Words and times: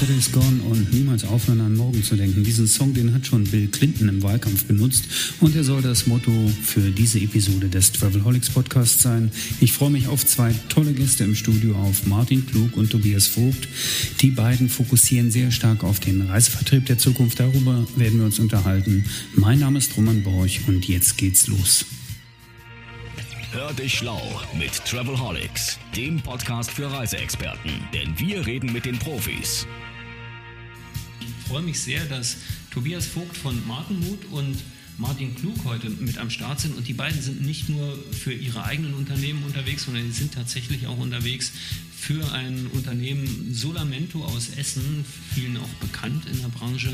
Yesterday's 0.00 0.32
Gone 0.32 0.62
und 0.62 0.94
niemals 0.94 1.24
aufhören 1.24 1.60
an 1.60 1.76
morgen 1.76 2.02
zu 2.02 2.16
denken. 2.16 2.42
Diesen 2.42 2.66
Song, 2.66 2.94
den 2.94 3.12
hat 3.12 3.26
schon 3.26 3.44
Bill 3.44 3.68
Clinton 3.68 4.08
im 4.08 4.22
Wahlkampf 4.22 4.64
benutzt 4.64 5.04
und 5.40 5.54
er 5.54 5.62
soll 5.62 5.82
das 5.82 6.06
Motto 6.06 6.32
für 6.62 6.90
diese 6.90 7.20
Episode 7.20 7.68
des 7.68 7.92
Travelholics 7.92 8.48
Podcasts 8.48 9.02
sein. 9.02 9.30
Ich 9.60 9.74
freue 9.74 9.90
mich 9.90 10.08
auf 10.08 10.24
zwei 10.24 10.54
tolle 10.70 10.94
Gäste 10.94 11.24
im 11.24 11.34
Studio, 11.34 11.76
auf 11.76 12.06
Martin 12.06 12.46
Klug 12.46 12.78
und 12.78 12.88
Tobias 12.88 13.26
Vogt. 13.26 13.68
Die 14.22 14.30
beiden 14.30 14.70
fokussieren 14.70 15.30
sehr 15.30 15.50
stark 15.50 15.84
auf 15.84 16.00
den 16.00 16.22
Reisevertrieb 16.22 16.86
der 16.86 16.96
Zukunft. 16.96 17.38
Darüber 17.38 17.86
werden 17.96 18.20
wir 18.20 18.24
uns 18.24 18.38
unterhalten. 18.38 19.04
Mein 19.34 19.58
Name 19.58 19.76
ist 19.76 19.94
Roman 19.98 20.22
Borch 20.22 20.62
und 20.66 20.88
jetzt 20.88 21.18
geht's 21.18 21.46
los. 21.46 21.84
Hör 23.52 23.74
dich 23.74 23.98
schlau 23.98 24.22
mit 24.56 24.72
Travelholics, 24.86 25.78
dem 25.94 26.22
Podcast 26.22 26.70
für 26.70 26.90
Reiseexperten, 26.90 27.72
denn 27.92 28.18
wir 28.18 28.46
reden 28.46 28.72
mit 28.72 28.86
den 28.86 28.98
Profis. 28.98 29.66
Ich 31.50 31.52
freue 31.52 31.64
mich 31.64 31.80
sehr, 31.80 32.04
dass 32.04 32.36
Tobias 32.70 33.06
Vogt 33.06 33.36
von 33.36 33.66
Markenmut 33.66 34.24
und 34.30 34.56
Martin 34.98 35.34
Klug 35.34 35.64
heute 35.64 35.90
mit 35.90 36.16
am 36.16 36.30
Start 36.30 36.60
sind. 36.60 36.76
Und 36.76 36.86
die 36.86 36.92
beiden 36.92 37.20
sind 37.20 37.44
nicht 37.44 37.68
nur 37.68 37.98
für 38.12 38.32
ihre 38.32 38.62
eigenen 38.62 38.94
Unternehmen 38.94 39.42
unterwegs, 39.42 39.86
sondern 39.86 40.04
die 40.04 40.12
sind 40.12 40.32
tatsächlich 40.32 40.86
auch 40.86 40.96
unterwegs 40.96 41.50
für 41.98 42.32
ein 42.32 42.68
Unternehmen 42.68 43.52
Solamento 43.52 44.24
aus 44.24 44.50
Essen, 44.50 45.04
vielen 45.34 45.56
auch 45.56 45.68
bekannt 45.80 46.24
in 46.32 46.40
der 46.40 46.50
Branche. 46.50 46.92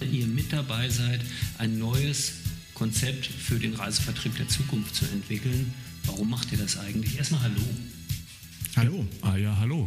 Wenn 0.00 0.12
ihr 0.12 0.26
mit 0.26 0.52
dabei 0.52 0.88
seid, 0.88 1.20
ein 1.58 1.78
neues 1.78 2.32
Konzept 2.74 3.26
für 3.26 3.60
den 3.60 3.74
Reisevertrieb 3.74 4.36
der 4.36 4.48
Zukunft 4.48 4.96
zu 4.96 5.04
entwickeln. 5.04 5.72
Warum 6.06 6.28
macht 6.28 6.50
ihr 6.50 6.58
das 6.58 6.76
eigentlich? 6.76 7.18
Erstmal 7.18 7.42
Hallo. 7.42 7.62
Hallo. 8.74 9.06
Ah 9.20 9.36
ja, 9.36 9.54
hallo. 9.60 9.86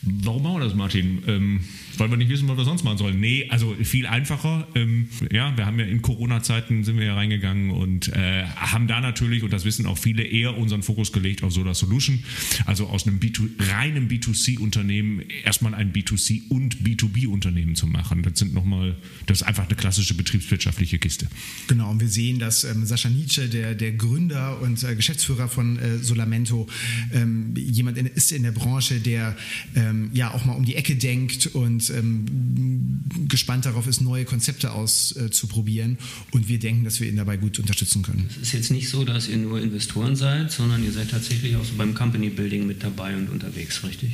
Warum 0.00 0.42
machen 0.42 0.60
wir 0.60 0.64
das, 0.64 0.74
Martin? 0.74 1.22
Ähm, 1.26 1.60
weil 1.98 2.10
wir 2.10 2.16
nicht 2.16 2.30
wissen, 2.30 2.48
was 2.48 2.56
wir 2.56 2.64
sonst 2.64 2.82
machen 2.82 2.96
sollen. 2.96 3.20
Nee, 3.20 3.46
also 3.50 3.74
viel 3.82 4.06
einfacher. 4.06 4.66
Ähm, 4.74 5.08
ja, 5.30 5.54
wir 5.56 5.66
haben 5.66 5.78
ja 5.78 5.84
in 5.84 6.00
Corona-Zeiten 6.00 6.84
sind 6.84 6.98
wir 6.98 7.06
ja 7.06 7.14
reingegangen 7.14 7.70
und 7.70 8.08
äh, 8.08 8.44
haben 8.44 8.86
da 8.86 9.00
natürlich, 9.00 9.42
und 9.42 9.52
das 9.52 9.64
wissen 9.64 9.84
auch 9.86 9.98
viele, 9.98 10.22
eher 10.22 10.56
unseren 10.56 10.82
Fokus 10.82 11.12
gelegt 11.12 11.42
auf 11.42 11.52
Solar 11.52 11.74
Solution. 11.74 12.22
Also 12.64 12.86
aus 12.86 13.06
einem 13.06 13.18
B2, 13.18 13.50
reinen 13.70 14.08
B2C-Unternehmen 14.08 15.22
erstmal 15.44 15.74
ein 15.74 15.92
B2C- 15.92 16.48
und 16.48 16.82
B2B-Unternehmen 16.82 17.76
zu 17.76 17.86
machen. 17.86 18.22
Das 18.22 18.38
sind 18.38 18.54
nochmal, 18.54 18.96
das 19.26 19.42
ist 19.42 19.46
einfach 19.46 19.66
eine 19.66 19.76
klassische 19.76 20.14
betriebswirtschaftliche 20.14 20.98
Kiste. 20.98 21.26
Genau, 21.66 21.90
und 21.90 22.00
wir 22.00 22.08
sehen, 22.08 22.38
dass 22.38 22.64
ähm, 22.64 22.86
Sascha 22.86 23.10
Nietzsche, 23.10 23.48
der, 23.48 23.74
der 23.74 23.92
Gründer 23.92 24.60
und 24.62 24.82
äh, 24.84 24.94
Geschäftsführer 24.94 25.48
von 25.48 25.78
äh, 25.78 25.98
Solamento, 25.98 26.66
ähm, 27.12 27.54
jemand 27.56 27.98
in, 27.98 28.05
ist 28.14 28.32
in 28.32 28.42
der 28.42 28.52
Branche, 28.52 29.00
der 29.00 29.36
ähm, 29.74 30.10
ja 30.12 30.32
auch 30.32 30.44
mal 30.44 30.54
um 30.54 30.64
die 30.64 30.74
Ecke 30.74 30.96
denkt 30.96 31.46
und 31.46 31.90
ähm, 31.90 33.00
gespannt 33.28 33.66
darauf 33.66 33.86
ist, 33.86 34.00
neue 34.00 34.24
Konzepte 34.24 34.72
auszuprobieren. 34.72 35.98
und 36.32 36.48
wir 36.48 36.58
denken, 36.58 36.84
dass 36.84 37.00
wir 37.00 37.08
ihn 37.08 37.16
dabei 37.16 37.36
gut 37.36 37.58
unterstützen 37.58 38.02
können. 38.02 38.28
Es 38.30 38.36
ist 38.48 38.52
jetzt 38.52 38.70
nicht 38.70 38.88
so, 38.88 39.04
dass 39.04 39.28
ihr 39.28 39.36
nur 39.36 39.60
Investoren 39.60 40.16
seid, 40.16 40.50
sondern 40.50 40.84
ihr 40.84 40.92
seid 40.92 41.10
tatsächlich 41.10 41.56
auch 41.56 41.64
so 41.64 41.74
beim 41.76 41.94
Company 41.94 42.30
Building 42.30 42.66
mit 42.66 42.82
dabei 42.82 43.16
und 43.16 43.28
unterwegs, 43.30 43.82
richtig? 43.84 44.12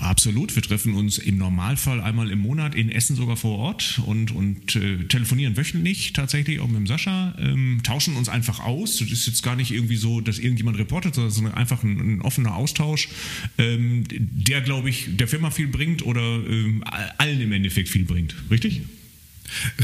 Absolut. 0.00 0.54
Wir 0.54 0.62
treffen 0.62 0.94
uns 0.94 1.18
im 1.18 1.38
Normalfall 1.38 2.00
einmal 2.00 2.30
im 2.30 2.38
Monat 2.38 2.74
in 2.74 2.90
Essen 2.90 3.16
sogar 3.16 3.36
vor 3.36 3.58
Ort 3.58 4.00
und, 4.06 4.30
und 4.30 4.76
äh, 4.76 5.04
telefonieren 5.04 5.56
wöchentlich 5.56 6.12
tatsächlich 6.12 6.60
auch 6.60 6.68
mit 6.68 6.76
dem 6.76 6.86
Sascha, 6.86 7.34
ähm, 7.38 7.80
tauschen 7.82 8.16
uns 8.16 8.28
einfach 8.28 8.60
aus. 8.60 8.98
Das 8.98 9.10
ist 9.10 9.26
jetzt 9.26 9.42
gar 9.42 9.56
nicht 9.56 9.70
irgendwie 9.70 9.96
so, 9.96 10.20
dass 10.20 10.38
irgendjemand 10.38 10.78
reportet, 10.78 11.14
sondern 11.14 11.54
einfach 11.54 11.82
ein, 11.82 11.98
ein 11.98 12.20
offener 12.20 12.54
Austausch, 12.54 13.08
ähm, 13.58 14.04
der, 14.08 14.60
glaube 14.60 14.88
ich, 14.88 15.16
der 15.16 15.28
Firma 15.28 15.50
viel 15.50 15.68
bringt 15.68 16.02
oder 16.02 16.20
ähm, 16.20 16.84
allen 17.18 17.40
im 17.40 17.52
Endeffekt 17.52 17.88
viel 17.88 18.04
bringt. 18.04 18.34
Richtig? 18.50 18.82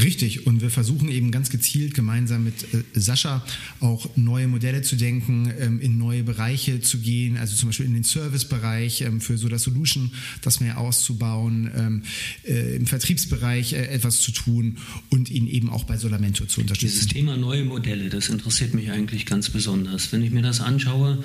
Richtig, 0.01 0.45
und 0.45 0.61
wir 0.61 0.69
versuchen 0.69 1.09
eben 1.09 1.31
ganz 1.31 1.49
gezielt 1.49 1.93
gemeinsam 1.93 2.43
mit 2.43 2.73
äh, 2.73 2.83
Sascha 2.93 3.45
auch 3.79 4.09
neue 4.15 4.47
Modelle 4.47 4.81
zu 4.81 4.95
denken, 4.95 5.51
ähm, 5.59 5.79
in 5.79 5.97
neue 5.97 6.23
Bereiche 6.23 6.81
zu 6.81 6.99
gehen, 6.99 7.37
also 7.37 7.55
zum 7.55 7.69
Beispiel 7.69 7.85
in 7.85 7.93
den 7.93 8.03
Servicebereich 8.03 9.01
ähm, 9.01 9.21
für 9.21 9.37
Soda 9.37 9.57
Solution, 9.57 10.11
das 10.41 10.59
mehr 10.59 10.77
auszubauen, 10.77 11.71
ähm, 11.75 12.03
äh, 12.43 12.75
im 12.75 12.85
Vertriebsbereich 12.85 13.73
äh, 13.73 13.87
etwas 13.87 14.19
zu 14.21 14.31
tun 14.31 14.77
und 15.09 15.29
ihn 15.29 15.47
eben 15.47 15.69
auch 15.69 15.83
bei 15.83 15.97
Solamento 15.97 16.45
zu 16.45 16.61
unterstützen. 16.61 16.93
Dieses 16.93 17.07
Thema 17.07 17.37
neue 17.37 17.65
Modelle, 17.65 18.09
das 18.09 18.29
interessiert 18.29 18.73
mich 18.73 18.91
eigentlich 18.91 19.25
ganz 19.25 19.49
besonders. 19.49 20.11
Wenn 20.11 20.23
ich 20.23 20.31
mir 20.31 20.41
das 20.41 20.61
anschaue, 20.61 21.23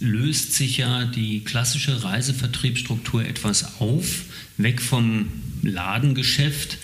löst 0.00 0.54
sich 0.54 0.78
ja 0.78 1.04
die 1.04 1.40
klassische 1.44 2.02
Reisevertriebsstruktur 2.02 3.24
etwas 3.24 3.80
auf, 3.80 4.24
weg 4.56 4.80
vom 4.80 5.28
Ladengeschäft 5.62 6.78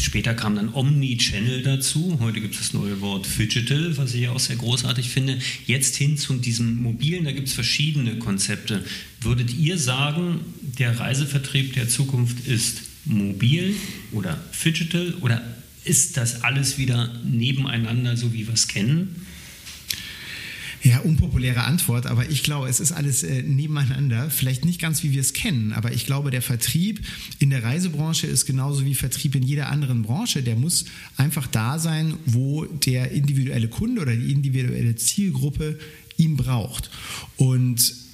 Später 0.00 0.34
kam 0.34 0.56
dann 0.56 0.72
Omni-Channel 0.72 1.62
dazu. 1.62 2.18
Heute 2.20 2.40
gibt 2.40 2.54
es 2.54 2.60
das 2.60 2.72
neue 2.72 3.00
Wort 3.00 3.26
Digital, 3.38 3.96
was 3.96 4.14
ich 4.14 4.28
auch 4.28 4.38
sehr 4.38 4.56
großartig 4.56 5.08
finde. 5.08 5.38
Jetzt 5.66 5.96
hin 5.96 6.16
zu 6.16 6.34
diesem 6.34 6.82
mobilen, 6.82 7.24
da 7.24 7.32
gibt 7.32 7.48
es 7.48 7.54
verschiedene 7.54 8.18
Konzepte. 8.18 8.84
Würdet 9.20 9.54
ihr 9.54 9.78
sagen, 9.78 10.40
der 10.78 10.98
Reisevertrieb 10.98 11.74
der 11.74 11.88
Zukunft 11.88 12.46
ist 12.46 12.82
mobil 13.04 13.74
oder 14.12 14.38
Digital 14.64 15.14
oder 15.20 15.42
ist 15.84 16.16
das 16.16 16.42
alles 16.42 16.78
wieder 16.78 17.12
nebeneinander, 17.24 18.16
so 18.16 18.32
wie 18.32 18.46
wir 18.46 18.54
es 18.54 18.68
kennen? 18.68 19.25
Ja, 20.82 21.00
unpopuläre 21.00 21.64
Antwort, 21.64 22.06
aber 22.06 22.28
ich 22.28 22.42
glaube, 22.42 22.68
es 22.68 22.80
ist 22.80 22.92
alles 22.92 23.22
äh, 23.22 23.42
nebeneinander. 23.42 24.30
Vielleicht 24.30 24.64
nicht 24.64 24.80
ganz, 24.80 25.02
wie 25.02 25.12
wir 25.12 25.20
es 25.20 25.32
kennen, 25.32 25.72
aber 25.72 25.92
ich 25.92 26.06
glaube, 26.06 26.30
der 26.30 26.42
Vertrieb 26.42 27.00
in 27.38 27.50
der 27.50 27.64
Reisebranche 27.64 28.26
ist 28.26 28.46
genauso 28.46 28.84
wie 28.84 28.94
Vertrieb 28.94 29.34
in 29.34 29.42
jeder 29.42 29.68
anderen 29.68 30.02
Branche. 30.02 30.42
Der 30.42 30.56
muss 30.56 30.84
einfach 31.16 31.46
da 31.46 31.78
sein, 31.78 32.14
wo 32.24 32.64
der 32.64 33.10
individuelle 33.10 33.68
Kunde 33.68 34.02
oder 34.02 34.14
die 34.14 34.32
individuelle 34.32 34.94
Zielgruppe 34.96 35.78
ihn 36.18 36.36
braucht. 36.36 36.90
Und 37.36 38.05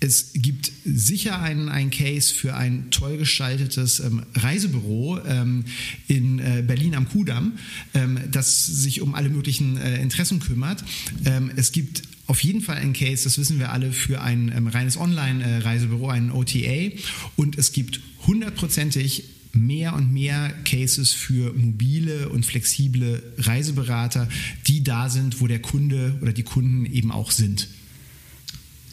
es 0.00 0.32
gibt 0.32 0.72
sicher 0.84 1.40
einen, 1.40 1.68
einen 1.68 1.90
Case 1.90 2.34
für 2.34 2.56
ein 2.56 2.90
toll 2.90 3.18
gestaltetes 3.18 4.00
ähm, 4.00 4.22
Reisebüro 4.34 5.20
ähm, 5.26 5.64
in 6.08 6.38
äh, 6.38 6.64
Berlin 6.66 6.94
am 6.94 7.06
Kudamm, 7.08 7.58
ähm, 7.92 8.18
das 8.30 8.66
sich 8.66 9.02
um 9.02 9.14
alle 9.14 9.28
möglichen 9.28 9.76
äh, 9.76 10.00
Interessen 10.00 10.40
kümmert. 10.40 10.82
Ähm, 11.26 11.50
es 11.56 11.72
gibt 11.72 12.02
auf 12.26 12.42
jeden 12.42 12.62
Fall 12.62 12.76
einen 12.76 12.94
Case, 12.94 13.24
das 13.24 13.36
wissen 13.38 13.58
wir 13.58 13.72
alle, 13.72 13.92
für 13.92 14.22
ein 14.22 14.50
ähm, 14.56 14.68
reines 14.68 14.96
Online-Reisebüro, 14.96 16.08
ein 16.08 16.30
OTA. 16.30 16.96
Und 17.36 17.58
es 17.58 17.72
gibt 17.72 18.00
hundertprozentig 18.26 19.24
mehr 19.52 19.94
und 19.94 20.12
mehr 20.12 20.54
Cases 20.64 21.12
für 21.12 21.52
mobile 21.52 22.28
und 22.28 22.46
flexible 22.46 23.22
Reiseberater, 23.36 24.28
die 24.66 24.82
da 24.82 25.10
sind, 25.10 25.40
wo 25.40 25.46
der 25.46 25.60
Kunde 25.60 26.16
oder 26.22 26.32
die 26.32 26.44
Kunden 26.44 26.86
eben 26.86 27.10
auch 27.10 27.32
sind. 27.32 27.68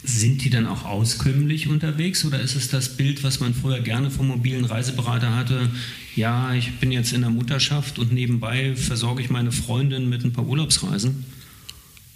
Sind 0.08 0.42
die 0.46 0.50
dann 0.50 0.68
auch 0.68 0.86
auskömmlich 0.86 1.68
unterwegs 1.68 2.24
oder 2.24 2.40
ist 2.40 2.56
es 2.56 2.70
das 2.70 2.96
Bild, 2.96 3.26
was 3.26 3.42
man 3.42 3.54
früher 3.54 3.82
gerne 3.82 4.10
vom 4.10 4.30
mobilen 4.30 4.64
Reiseberater 4.64 5.36
hatte? 5.36 5.70
Ja, 6.16 6.54
ich 6.54 6.80
bin 6.80 6.94
jetzt 6.94 7.12
in 7.12 7.22
der 7.22 7.30
Mutterschaft 7.30 8.00
und 8.00 8.14
nebenbei 8.14 8.74
versorge 8.78 9.22
ich 9.22 9.30
meine 9.30 9.52
Freundin 9.52 10.08
mit 10.08 10.24
ein 10.24 10.32
paar 10.32 10.48
Urlaubsreisen. 10.48 11.26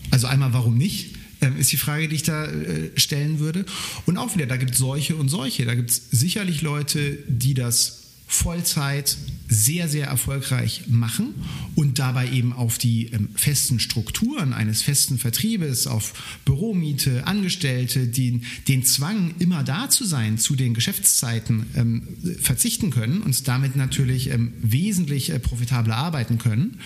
Also 0.09 0.27
einmal, 0.27 0.53
warum 0.53 0.77
nicht? 0.77 1.15
Ähm, 1.41 1.57
ist 1.57 1.73
die 1.73 1.77
Frage, 1.77 2.07
die 2.07 2.15
ich 2.15 2.23
da 2.23 2.45
äh, 2.45 2.91
stellen 2.95 3.39
würde. 3.39 3.65
Und 4.05 4.15
auch 4.17 4.35
wieder, 4.35 4.45
da 4.45 4.55
gibt 4.55 4.71
es 4.71 4.77
solche 4.77 5.17
und 5.17 5.27
solche. 5.27 5.65
Da 5.65 5.75
gibt 5.75 5.89
es 5.89 6.01
sicherlich 6.11 6.61
Leute, 6.61 7.19
die 7.27 7.53
das 7.55 8.00
Vollzeit 8.31 9.17
sehr, 9.51 9.89
sehr 9.89 10.07
erfolgreich 10.07 10.83
machen 10.87 11.35
und 11.75 11.99
dabei 11.99 12.29
eben 12.31 12.53
auf 12.53 12.77
die 12.77 13.07
ähm, 13.07 13.29
festen 13.35 13.81
Strukturen 13.81 14.53
eines 14.53 14.81
festen 14.81 15.17
Vertriebes, 15.17 15.87
auf 15.87 16.13
Büromiete, 16.45 17.27
Angestellte, 17.27 18.07
den, 18.07 18.45
den 18.69 18.85
Zwang, 18.85 19.35
immer 19.39 19.63
da 19.63 19.89
zu 19.89 20.05
sein 20.05 20.37
zu 20.37 20.55
den 20.55 20.73
Geschäftszeiten 20.73 21.65
ähm, 21.75 22.03
verzichten 22.39 22.91
können 22.91 23.21
und 23.21 23.45
damit 23.49 23.75
natürlich 23.75 24.29
ähm, 24.29 24.53
wesentlich 24.61 25.31
äh, 25.31 25.39
profitabler 25.39 25.97
arbeiten 25.97 26.37
können. 26.37 26.79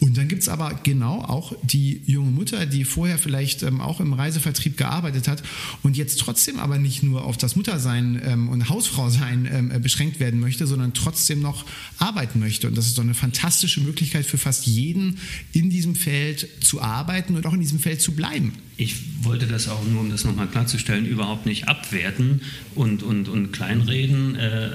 Und 0.00 0.16
dann 0.16 0.26
gibt 0.26 0.42
es 0.42 0.48
aber 0.48 0.80
genau 0.82 1.22
auch 1.22 1.54
die 1.62 2.02
junge 2.06 2.32
Mutter, 2.32 2.66
die 2.66 2.84
vorher 2.84 3.18
vielleicht 3.18 3.62
ähm, 3.62 3.80
auch 3.80 4.00
im 4.00 4.12
Reisevertrieb 4.12 4.76
gearbeitet 4.76 5.28
hat 5.28 5.44
und 5.84 5.96
jetzt 5.96 6.18
trotzdem 6.18 6.58
aber 6.58 6.78
nicht 6.78 7.04
nur 7.04 7.24
auf 7.24 7.36
das 7.36 7.54
Muttersein 7.54 8.20
ähm, 8.24 8.48
und 8.48 8.68
Hausfrausein 8.68 9.48
ähm, 9.52 9.70
äh, 9.70 9.78
beschränkt 9.78 10.18
werden 10.18 10.40
möchte, 10.40 10.66
sondern 10.66 10.87
trotzdem 10.94 11.40
noch 11.40 11.64
arbeiten 11.98 12.40
möchte. 12.40 12.68
Und 12.68 12.76
das 12.76 12.86
ist 12.86 12.98
doch 12.98 13.02
eine 13.02 13.14
fantastische 13.14 13.80
Möglichkeit 13.80 14.26
für 14.26 14.38
fast 14.38 14.66
jeden 14.66 15.18
in 15.52 15.70
diesem 15.70 15.94
Feld 15.94 16.48
zu 16.60 16.80
arbeiten 16.80 17.36
und 17.36 17.46
auch 17.46 17.52
in 17.52 17.60
diesem 17.60 17.78
Feld 17.78 18.00
zu 18.00 18.12
bleiben. 18.12 18.52
Ich 18.80 18.94
wollte 19.22 19.48
das 19.48 19.68
auch 19.68 19.84
nur, 19.84 20.02
um 20.02 20.08
das 20.08 20.24
nochmal 20.24 20.46
klarzustellen, 20.46 21.04
überhaupt 21.04 21.46
nicht 21.46 21.66
abwerten 21.66 22.42
und, 22.76 23.02
und, 23.02 23.28
und 23.28 23.50
kleinreden. 23.50 24.36
Äh, 24.36 24.70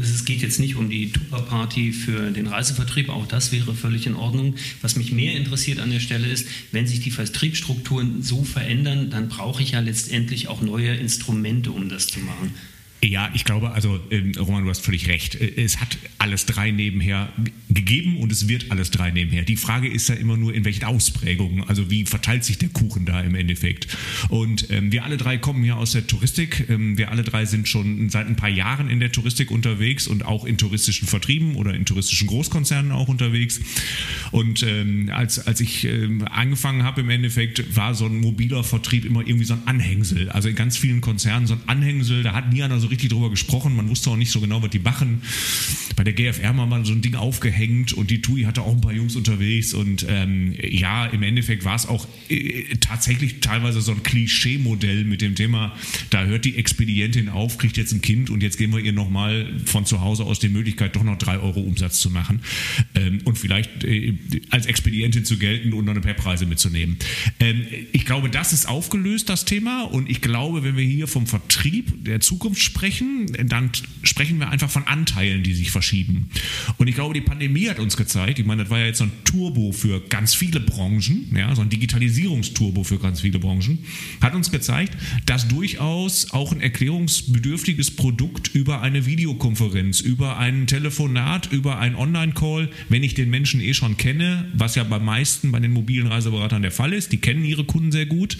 es 0.00 0.24
geht 0.24 0.40
jetzt 0.40 0.58
nicht 0.58 0.76
um 0.76 0.88
die 0.88 1.12
Tupper-Party 1.12 1.92
für 1.92 2.30
den 2.30 2.46
Reisevertrieb, 2.46 3.10
auch 3.10 3.26
das 3.26 3.52
wäre 3.52 3.74
völlig 3.74 4.06
in 4.06 4.14
Ordnung. 4.14 4.54
Was 4.80 4.96
mich 4.96 5.12
mehr 5.12 5.36
interessiert 5.36 5.80
an 5.80 5.90
der 5.90 6.00
Stelle 6.00 6.28
ist, 6.28 6.48
wenn 6.70 6.86
sich 6.86 7.00
die 7.00 7.10
Vertriebsstrukturen 7.10 8.22
so 8.22 8.42
verändern, 8.42 9.10
dann 9.10 9.28
brauche 9.28 9.62
ich 9.62 9.72
ja 9.72 9.80
letztendlich 9.80 10.48
auch 10.48 10.62
neue 10.62 10.94
Instrumente, 10.94 11.72
um 11.72 11.90
das 11.90 12.06
zu 12.06 12.20
machen. 12.20 12.54
Ja, 13.04 13.30
ich 13.34 13.44
glaube, 13.44 13.72
also 13.72 13.98
ähm, 14.10 14.32
Roman, 14.38 14.62
du 14.62 14.70
hast 14.70 14.84
völlig 14.84 15.08
recht. 15.08 15.34
Äh, 15.34 15.60
es 15.60 15.80
hat 15.80 15.98
alles 16.18 16.46
drei 16.46 16.70
nebenher 16.70 17.32
gegeben 17.68 18.18
und 18.18 18.30
es 18.30 18.46
wird 18.46 18.70
alles 18.70 18.92
drei 18.92 19.10
nebenher. 19.10 19.42
Die 19.42 19.56
Frage 19.56 19.88
ist 19.88 20.08
ja 20.08 20.14
immer 20.14 20.36
nur, 20.36 20.54
in 20.54 20.64
welchen 20.64 20.84
Ausprägungen, 20.84 21.64
also 21.64 21.90
wie 21.90 22.04
verteilt 22.06 22.44
sich 22.44 22.58
der 22.58 22.68
Kuchen 22.68 23.04
da 23.04 23.20
im 23.20 23.34
Endeffekt. 23.34 23.88
Und 24.28 24.70
ähm, 24.70 24.92
wir 24.92 25.04
alle 25.04 25.16
drei 25.16 25.36
kommen 25.36 25.64
ja 25.64 25.74
aus 25.74 25.92
der 25.92 26.06
Touristik. 26.06 26.66
Ähm, 26.68 26.96
wir 26.96 27.10
alle 27.10 27.24
drei 27.24 27.44
sind 27.44 27.66
schon 27.66 28.08
seit 28.08 28.28
ein 28.28 28.36
paar 28.36 28.48
Jahren 28.48 28.88
in 28.88 29.00
der 29.00 29.10
Touristik 29.10 29.50
unterwegs 29.50 30.06
und 30.06 30.24
auch 30.24 30.44
in 30.44 30.56
touristischen 30.56 31.08
Vertrieben 31.08 31.56
oder 31.56 31.74
in 31.74 31.84
touristischen 31.84 32.28
Großkonzernen 32.28 32.92
auch 32.92 33.08
unterwegs. 33.08 33.60
Und 34.30 34.62
ähm, 34.62 35.10
als, 35.12 35.44
als 35.44 35.60
ich 35.60 35.84
ähm, 35.86 36.24
angefangen 36.30 36.84
habe 36.84 37.00
im 37.00 37.10
Endeffekt, 37.10 37.74
war 37.74 37.96
so 37.96 38.06
ein 38.06 38.20
mobiler 38.20 38.62
Vertrieb 38.62 39.04
immer 39.04 39.26
irgendwie 39.26 39.46
so 39.46 39.54
ein 39.54 39.66
Anhängsel. 39.66 40.28
Also 40.28 40.48
in 40.48 40.54
ganz 40.54 40.76
vielen 40.76 41.00
Konzernen 41.00 41.48
so 41.48 41.54
ein 41.54 41.62
Anhängsel, 41.66 42.22
da 42.22 42.32
hat 42.34 42.52
nie 42.52 42.62
einer 42.62 42.78
so 42.78 42.91
richtig 42.92 43.10
drüber 43.10 43.30
gesprochen. 43.30 43.74
Man 43.74 43.88
wusste 43.88 44.10
auch 44.10 44.16
nicht 44.16 44.30
so 44.30 44.40
genau, 44.40 44.62
was 44.62 44.70
die 44.70 44.78
machen. 44.78 45.22
Bei 45.96 46.04
der 46.04 46.12
GFR 46.12 46.52
wir 46.52 46.66
mal 46.66 46.84
so 46.84 46.92
ein 46.92 47.02
Ding 47.02 47.16
aufgehängt 47.16 47.92
und 47.92 48.10
die 48.10 48.22
TUI 48.22 48.42
hatte 48.42 48.62
auch 48.62 48.72
ein 48.72 48.80
paar 48.80 48.92
Jungs 48.92 49.16
unterwegs. 49.16 49.74
Und 49.74 50.06
ähm, 50.08 50.54
ja, 50.62 51.06
im 51.06 51.22
Endeffekt 51.22 51.64
war 51.64 51.74
es 51.74 51.86
auch 51.86 52.06
äh, 52.28 52.76
tatsächlich 52.80 53.40
teilweise 53.40 53.80
so 53.80 53.92
ein 53.92 54.02
Klischee-Modell 54.02 55.04
mit 55.04 55.20
dem 55.20 55.34
Thema, 55.34 55.76
da 56.10 56.24
hört 56.24 56.44
die 56.44 56.56
Expedientin 56.56 57.28
auf, 57.28 57.58
kriegt 57.58 57.76
jetzt 57.76 57.92
ein 57.92 58.02
Kind 58.02 58.30
und 58.30 58.42
jetzt 58.42 58.58
geben 58.58 58.72
wir 58.72 58.80
ihr 58.80 58.92
nochmal 58.92 59.52
von 59.64 59.86
zu 59.86 60.00
Hause 60.00 60.24
aus 60.24 60.38
die 60.38 60.48
Möglichkeit, 60.48 60.96
doch 60.96 61.02
noch 61.02 61.18
drei 61.18 61.38
Euro 61.38 61.60
Umsatz 61.60 62.00
zu 62.00 62.10
machen 62.10 62.40
ähm, 62.94 63.20
und 63.24 63.38
vielleicht 63.38 63.84
äh, 63.84 64.14
als 64.50 64.66
Expedientin 64.66 65.24
zu 65.24 65.38
gelten 65.38 65.72
und 65.72 65.84
noch 65.84 65.92
eine 65.92 66.00
PEP-Reise 66.00 66.46
mitzunehmen. 66.46 66.98
Ähm, 67.40 67.62
ich 67.92 68.04
glaube, 68.04 68.28
das 68.30 68.52
ist 68.52 68.68
aufgelöst, 68.68 69.28
das 69.28 69.44
Thema. 69.44 69.82
Und 69.82 70.10
ich 70.10 70.20
glaube, 70.20 70.62
wenn 70.62 70.76
wir 70.76 70.84
hier 70.84 71.06
vom 71.06 71.26
Vertrieb 71.26 72.04
der 72.04 72.20
Zukunft 72.20 72.62
sprechen, 72.62 72.81
dann 73.46 73.70
sprechen 74.02 74.38
wir 74.38 74.48
einfach 74.48 74.70
von 74.70 74.86
Anteilen, 74.86 75.42
die 75.42 75.54
sich 75.54 75.70
verschieben. 75.70 76.28
Und 76.78 76.88
ich 76.88 76.94
glaube, 76.94 77.14
die 77.14 77.20
Pandemie 77.20 77.68
hat 77.68 77.78
uns 77.78 77.96
gezeigt, 77.96 78.38
ich 78.38 78.46
meine, 78.46 78.62
das 78.62 78.70
war 78.70 78.78
ja 78.78 78.86
jetzt 78.86 78.98
so 78.98 79.04
ein 79.04 79.12
Turbo 79.24 79.72
für 79.72 80.00
ganz 80.00 80.34
viele 80.34 80.60
Branchen, 80.60 81.34
ja, 81.34 81.54
so 81.54 81.62
ein 81.62 81.68
Digitalisierungsturbo 81.68 82.84
für 82.84 82.98
ganz 82.98 83.20
viele 83.20 83.38
Branchen, 83.38 83.78
hat 84.20 84.34
uns 84.34 84.50
gezeigt, 84.50 84.96
dass 85.26 85.48
durchaus 85.48 86.32
auch 86.32 86.52
ein 86.52 86.60
erklärungsbedürftiges 86.60 87.92
Produkt 87.92 88.54
über 88.54 88.80
eine 88.82 89.06
Videokonferenz, 89.06 90.00
über 90.00 90.38
ein 90.38 90.66
Telefonat, 90.66 91.52
über 91.52 91.78
ein 91.78 91.94
Online-Call, 91.94 92.70
wenn 92.88 93.02
ich 93.02 93.14
den 93.14 93.30
Menschen 93.30 93.60
eh 93.60 93.74
schon 93.74 93.96
kenne, 93.96 94.50
was 94.54 94.74
ja 94.74 94.84
bei 94.84 94.98
meisten 94.98 95.52
bei 95.52 95.60
den 95.60 95.72
mobilen 95.72 96.06
Reiseberatern 96.06 96.62
der 96.62 96.72
Fall 96.72 96.92
ist, 96.92 97.12
die 97.12 97.18
kennen 97.18 97.44
ihre 97.44 97.64
Kunden 97.64 97.92
sehr 97.92 98.06
gut, 98.06 98.36